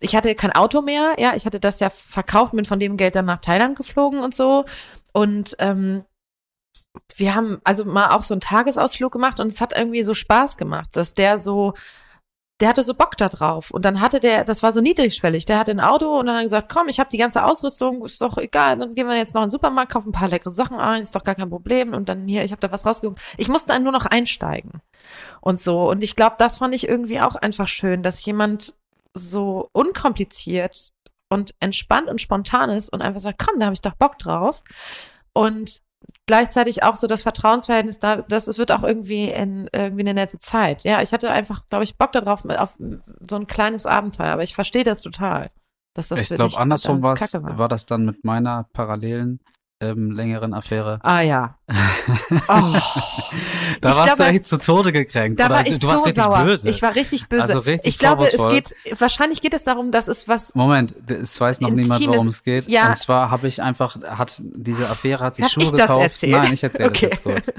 [0.01, 3.17] ich hatte kein Auto mehr, ja, ich hatte das ja verkauft, bin von dem Geld
[3.17, 4.67] dann nach Thailand geflogen und so.
[5.13, 6.05] Und ähm,
[7.17, 10.59] wir haben also mal auch so einen Tagesausflug gemacht und es hat irgendwie so Spaß
[10.59, 11.75] gemacht, dass der so,
[12.61, 13.71] der hatte so Bock da drauf.
[13.71, 16.43] Und dann hatte der, das war so niedrigschwellig, der hatte ein Auto und dann hat
[16.43, 19.35] er gesagt, komm, ich habe die ganze Ausrüstung, ist doch egal, dann gehen wir jetzt
[19.35, 21.95] noch in den Supermarkt, kaufen ein paar leckere Sachen ein, ist doch gar kein Problem.
[21.95, 23.21] Und dann hier, ich habe da was rausgeguckt.
[23.39, 24.83] Ich musste dann nur noch einsteigen
[25.41, 25.89] und so.
[25.89, 28.75] Und ich glaube, das fand ich irgendwie auch einfach schön, dass jemand
[29.15, 30.91] so unkompliziert
[31.31, 34.63] und entspannt und spontan ist und einfach sagt, komm, da habe ich doch Bock drauf.
[35.33, 35.81] Und
[36.27, 40.85] gleichzeitig auch so das Vertrauensverhältnis da, das wird auch irgendwie in, irgendwie eine nette Zeit.
[40.85, 44.55] Ja, ich hatte einfach, glaube ich, Bock darauf, auf so ein kleines Abenteuer, aber ich
[44.55, 45.51] verstehe das total.
[45.95, 47.19] Dass das ich glaube, andersrum war.
[47.59, 49.41] war das dann mit meiner parallelen
[49.81, 50.99] ähm, längeren Affäre.
[51.03, 51.57] Ah ja.
[52.49, 52.77] Oh.
[53.81, 55.39] da Ich warst glaube, du echt zu Tode gekränkt.
[55.41, 56.45] Da war ich du warst so richtig sauer.
[56.45, 56.69] böse.
[56.69, 57.43] Ich war richtig böse.
[57.43, 61.41] Also richtig ich glaube, es geht, wahrscheinlich geht es darum, dass es was, Moment, es
[61.41, 62.69] weiß noch niemand, worum es geht.
[62.69, 62.89] Ja.
[62.89, 66.03] Und zwar habe ich einfach, hat diese Affäre hat sich Schuhe gekauft.
[66.03, 66.33] erzählt?
[66.33, 67.09] Nein, ich erzähle Okay.
[67.11, 67.53] das jetzt kurz.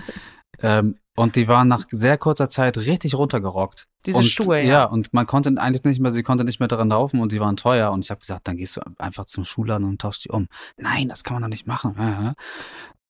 [0.62, 3.88] Ähm, und die waren nach sehr kurzer Zeit richtig runtergerockt.
[4.06, 4.68] Diese und, Schuhe, ja.
[4.68, 7.40] Ja, und man konnte eigentlich nicht mehr, sie konnte nicht mehr daran laufen und die
[7.40, 7.92] waren teuer.
[7.92, 10.48] Und ich habe gesagt, dann gehst du einfach zum Schuhladen und tauschst die um.
[10.78, 12.36] Nein, das kann man doch nicht machen.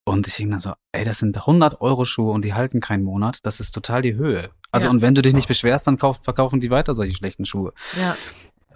[0.03, 3.03] Und ich ging dann so, ey, das sind 100 Euro Schuhe und die halten keinen
[3.03, 3.39] Monat.
[3.43, 4.49] Das ist total die Höhe.
[4.71, 4.91] Also Ja.
[4.91, 7.73] und wenn du dich nicht beschwerst, dann kauf, verkaufen die weiter solche schlechten Schuhe.
[7.99, 8.15] ja.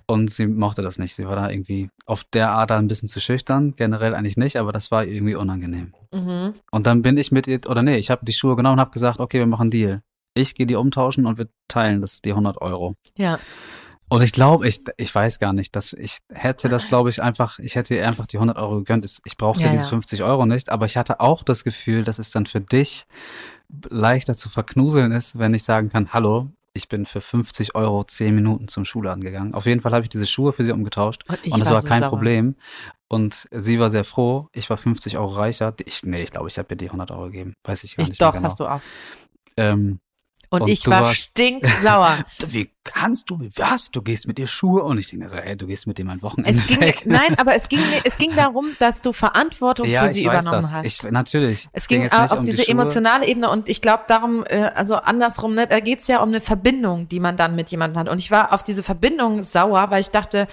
[0.07, 1.15] Und sie mochte das nicht.
[1.15, 3.73] Sie war da irgendwie auf der Art ein bisschen zu schüchtern.
[3.75, 5.93] Generell eigentlich nicht, aber das war irgendwie unangenehm.
[6.13, 6.53] Mhm.
[6.71, 8.91] Und dann bin ich mit ihr, oder nee, ich habe die Schuhe genommen und habe
[8.91, 10.01] gesagt, okay, wir machen einen Deal.
[10.35, 12.95] Ich gehe die umtauschen und wir teilen das die 100 Euro.
[13.17, 13.39] Ja.
[14.07, 17.57] Und ich glaube, ich, ich weiß gar nicht, dass ich hätte das, glaube ich, einfach,
[17.57, 19.05] ich hätte ihr einfach die 100 Euro gegönnt.
[19.25, 19.89] Ich brauchte Ja, diese ja.
[19.89, 23.07] 50 Euro nicht, aber ich hatte auch das Gefühl, dass es dann für dich
[23.89, 28.35] leichter zu verknuseln ist, wenn ich sagen kann, hallo, ich bin für 50 Euro 10
[28.35, 29.53] Minuten zum Schuhladen gegangen.
[29.53, 31.87] Auf jeden Fall habe ich diese Schuhe für sie umgetauscht Und, und das war, so
[31.87, 32.09] kein sauer.
[32.09, 32.55] Problem.
[33.07, 34.49] Und sie war sehr froh.
[34.51, 35.73] Ich war 50 Euro reicher.
[35.85, 37.55] Ich, nee, ich glaube, ich habe ihr die 100 Euro gegeben.
[37.63, 38.43] Weiß ich gar Ich nicht doch, genau.
[38.43, 38.81] hast du auch.
[39.57, 39.99] Ähm,
[40.49, 42.17] Und, Und ich war warst- stinksauer.
[42.47, 44.83] wie kannst du, was, du gehst mit ihr Schuhe?
[44.83, 47.03] Und ich denke so, ey, du gehst mit dem ein Wochenende Es ging, weg.
[47.05, 50.73] nein, aber es ging, es ging darum, dass du Verantwortung ja, für sie übernommen das.
[50.73, 50.85] hast.
[50.85, 51.67] Ich, natürlich.
[51.71, 52.71] es ging jetzt auch nicht auf um die diese Schuhe.
[52.71, 56.41] emotionale Ebene und ich glaube darum, äh, also andersrum, ne, da geht's ja um eine
[56.41, 58.09] Verbindung, die man dann mit jemandem hat.
[58.09, 60.47] Und ich war auf diese Verbindung sauer, weil ich dachte,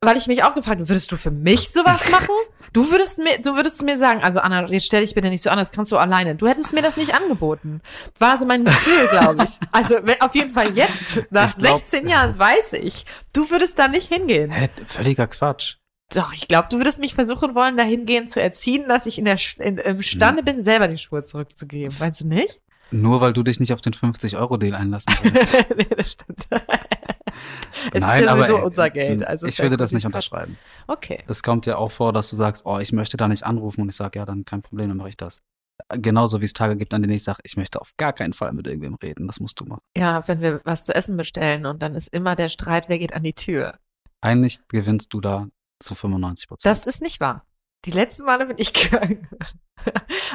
[0.00, 2.34] weil ich mich auch gefragt habe, würdest du für mich sowas machen?
[2.72, 5.50] Du würdest mir, du würdest mir sagen, also Anna, jetzt stell dich bitte nicht so
[5.50, 6.34] an, das kannst du alleine.
[6.34, 7.80] Du hättest mir das nicht angeboten.
[8.18, 9.58] War so mein Gefühl, glaube ich.
[9.72, 14.12] Also auf jeden Fall jetzt, nach glaub- 16 Jahren, weiß ich, du würdest da nicht
[14.12, 14.50] hingehen.
[14.50, 15.76] Hä, völliger Quatsch.
[16.14, 19.38] Doch, ich glaube, du würdest mich versuchen wollen, dahingehend zu erziehen, dass ich in der,
[19.58, 21.94] in, imstande bin, selber die Schuhe zurückzugeben.
[21.98, 22.60] Meinst du nicht?
[22.92, 25.54] Nur weil du dich nicht auf den 50-Euro-Deal einlassen willst.
[25.76, 26.46] nee, das stimmt.
[27.92, 29.26] es Nein, ist ja aber sowieso ey, unser Geld.
[29.26, 30.58] Also ich würde das nicht unterschreiben.
[30.86, 31.22] Okay.
[31.26, 33.88] Es kommt ja auch vor, dass du sagst, oh, ich möchte da nicht anrufen und
[33.88, 35.42] ich sage, ja, dann kein Problem, dann mache ich das.
[35.90, 38.52] Genauso wie es Tage gibt, an denen ich sage, ich möchte auf gar keinen Fall
[38.52, 39.26] mit irgendwem reden.
[39.26, 39.82] Das musst du machen.
[39.96, 43.14] Ja, wenn wir was zu essen bestellen und dann ist immer der Streit, wer geht
[43.14, 43.78] an die Tür.
[44.22, 46.70] Eigentlich gewinnst du da zu 95 Prozent.
[46.70, 47.44] Das ist nicht wahr.
[47.84, 49.28] Die letzten Male bin ich gegangen.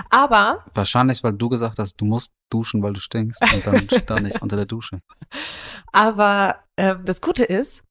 [0.10, 4.10] Aber, Wahrscheinlich, weil du gesagt hast, du musst duschen, weil du stinkst und dann steht
[4.10, 5.02] da nicht unter der Dusche.
[5.92, 7.84] aber ähm, das Gute ist,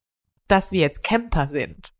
[0.48, 1.92] dass wir jetzt Camper sind.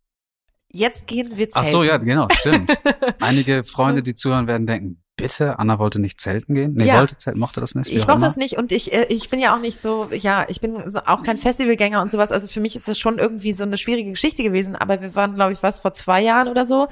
[0.73, 1.71] Jetzt gehen wir Ach zelten.
[1.79, 2.73] so, ja, genau, stimmt.
[3.21, 6.75] Einige Freunde, die zuhören, werden denken, bitte, Anna wollte nicht zelten gehen?
[6.75, 7.01] Nee, Ja.
[7.01, 7.91] wollte zelten, mochte das nicht?
[7.91, 10.61] Ich mochte das nicht und ich, äh, ich bin ja auch nicht so, ja, ich
[10.61, 10.77] bin
[11.07, 12.31] auch kein Festivalgänger und sowas.
[12.33, 14.77] Also für mich ist das schon irgendwie so eine schwierige Geschichte gewesen.
[14.77, 16.89] Aber wir waren, glaube ich, was vor zwei Jahren oder so.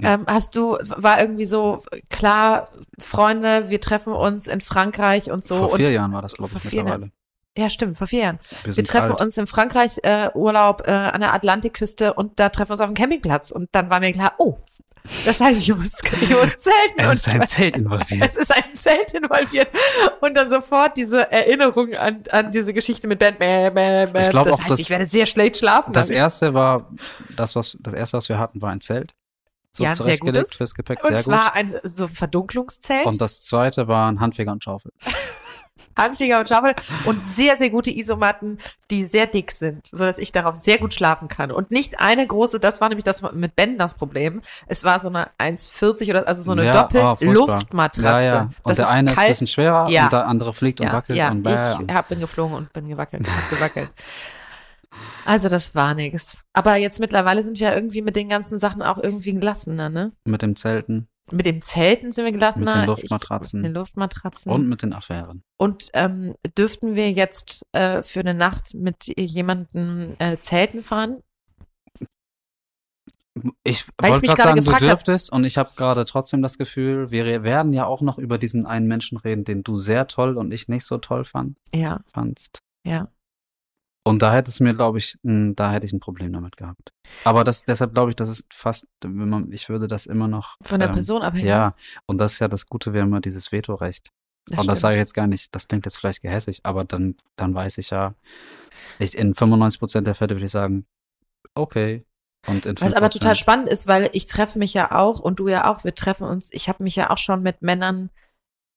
[0.00, 0.14] Ja.
[0.14, 2.68] Ähm, hast du, war irgendwie so klar,
[2.98, 5.56] Freunde, wir treffen uns in Frankreich und so.
[5.68, 7.10] Vor vier und, Jahren war das, glaube ich, vier mittlerweile.
[7.56, 8.38] Ja, stimmt, vor vier Jahren.
[8.62, 9.20] Wir, Wir treffen alt.
[9.20, 12.86] uns in Frankreich äh, Urlaub äh, an der Atlantikküste und da treffen wir uns auf
[12.88, 13.50] dem Campingplatz.
[13.50, 14.58] Und dann war mir klar, oh,
[15.24, 15.90] das heißt, ich muss,
[16.20, 16.98] ich muss zelten.
[16.98, 18.26] Es ist ein Zelt involviert.
[18.28, 19.68] es ist ein Zelt involviert
[20.20, 23.38] und dann sofort diese Erinnerung an, an diese Geschichte mit Band.
[23.38, 24.20] Bäh, bäh, bäh.
[24.20, 25.92] Ich glaub das auch, heißt, das- ich werde sehr schlecht schlafen.
[25.92, 26.16] Das dann.
[26.16, 26.88] erste war,
[27.36, 29.14] das, was, das erste, was wir hatten, war ein Zelt.
[29.72, 30.56] So Ja, zurechtgelegt gutes.
[30.56, 31.24] fürs Gepäck, und sehr gut.
[31.24, 34.92] zwar ein so Verdunklungszelt, Und das zweite war ein Handfeger und Schaufel.
[35.96, 36.74] Handfeger und Schaufel
[37.06, 38.58] und sehr, sehr gute Isomatten,
[38.90, 41.50] die sehr dick sind, so dass ich darauf sehr gut schlafen kann.
[41.52, 44.40] Und nicht eine große, das war nämlich das mit Ben das Problem.
[44.66, 47.02] Es war so eine 1,40 oder also so eine Ja, oh, furchtbar.
[47.16, 48.04] Doppel-Luftmatratze.
[48.06, 48.40] Ja, ja.
[48.42, 49.28] Und Das der ist eine ist ein kalt.
[49.28, 50.04] bisschen schwerer Ja.
[50.04, 51.50] und der andere fliegt und wackelt ja, und bäh.
[51.52, 53.90] ich hab, bin geflogen und bin gewackelt, hab gewackelt.
[55.24, 56.38] Also das war nix.
[56.52, 60.12] Aber jetzt mittlerweile sind wir irgendwie mit den ganzen Sachen auch irgendwie gelassener, ne?
[60.24, 62.72] mit dem Zelten Mit den Zelten sind wir gelassener.
[62.76, 63.58] Mit den Luftmatratzen.
[63.60, 64.50] Ich, mit den Luftmatratzen.
[64.52, 65.42] und mit den Affären.
[65.58, 71.18] Und ähm, dürften wir jetzt äh, für eine Nacht mit jemandem äh, Zelten fahren?
[73.62, 76.58] Ich wollte mich gerade sagen, du gefragt hab- dürftest und ich habe gerade trotzdem das
[76.58, 80.36] Gefühl, wir werden ja auch noch über diesen einen Menschen reden, den du sehr toll
[80.36, 82.62] und ich nicht so toll fand, Ja, fandst.
[82.84, 83.08] ja.
[84.08, 86.94] Und da hätte es mir, glaube ich, da hätte ich ein Problem damit gehabt.
[87.24, 90.56] Aber das, deshalb glaube ich, das ist fast, wenn man, ich würde das immer noch.
[90.62, 91.46] Von der ähm, Person abhängig.
[91.46, 91.74] Ja,
[92.06, 94.08] und das ist ja das Gute, wir haben ja dieses Vetorecht.
[94.46, 94.78] das und das stimmt.
[94.78, 97.90] sage ich jetzt gar nicht, das klingt jetzt vielleicht gehässig, aber dann, dann weiß ich
[97.90, 98.14] ja,
[98.98, 100.86] ich, in 95 Prozent der Fälle würde ich sagen,
[101.54, 102.06] okay,
[102.46, 105.84] Was aber total spannend ist, weil ich treffe mich ja auch und du ja auch,
[105.84, 108.08] wir treffen uns, ich habe mich ja auch schon mit Männern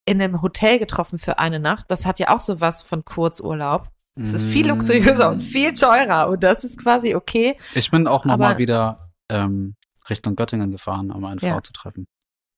[0.06, 1.86] in einem Hotel getroffen für eine Nacht.
[1.90, 3.90] Das hat ja auch sowas von Kurzurlaub.
[4.16, 7.58] Es ist viel luxuriöser und viel teurer und das ist quasi okay.
[7.76, 9.76] Ich bin auch noch Aber- mal wieder ähm,
[10.10, 11.54] Richtung Göttingen gefahren, um eine Ja.
[11.54, 12.08] Frau zu treffen.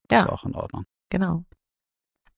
[0.08, 0.28] Das Ja.
[0.28, 0.86] war auch in Ordnung.
[1.10, 1.44] Genau.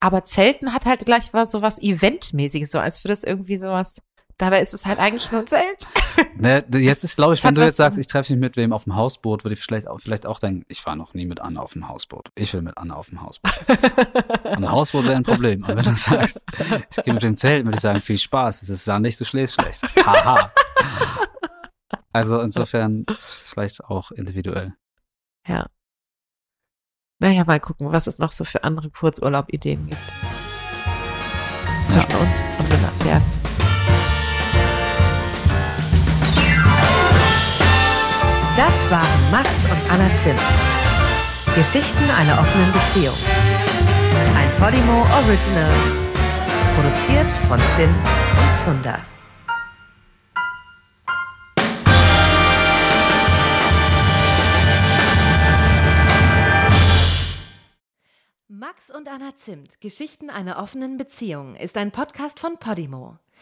[0.01, 4.01] Aber Zelten hat halt gleich was sowas Eventmäßiges, so als würde das irgendwie sowas.
[4.38, 5.88] Dabei ist es halt eigentlich nur ein Zelt.
[6.38, 8.73] Ne, jetzt ist, glaube ich, Es wenn du jetzt sagst, ich treffe mich mit wem
[8.73, 11.39] auf dem Hausboot, würde ich vielleicht auch, vielleicht auch denken, ich fahre noch nie mit
[11.39, 12.29] Anna auf dem Hausboot.
[12.36, 13.53] Ich will mit Anna auf dem Hausboot.
[14.43, 15.63] Ein Hausboot wäre ein Problem.
[15.63, 16.43] Aber wenn du sagst,
[16.89, 18.63] ich gehe mit dem Zelt, würde ich sagen, viel Spaß.
[18.63, 19.83] Es ist ja nicht, du schläfst schlecht.
[20.05, 20.51] Haha.
[22.11, 24.73] Also insofern ist es vielleicht auch individuell.
[25.47, 25.67] Ja.
[27.19, 30.01] Naja, mal gucken, was es noch so für andere Kurzurlaub-Ideen gibt.
[31.89, 33.45] Zwischen uns und den Affären.
[38.58, 40.39] Das waren Max und Anna Zimt.
[41.56, 43.18] Geschichten einer offenen Beziehung.
[44.34, 45.74] Ein Podimo Original.
[46.74, 49.06] Produziert von Zimt und Zunder.
[58.47, 63.18] Max und Anna Zimt, Geschichten einer offenen Beziehung, ist ein Podcast von Podimo.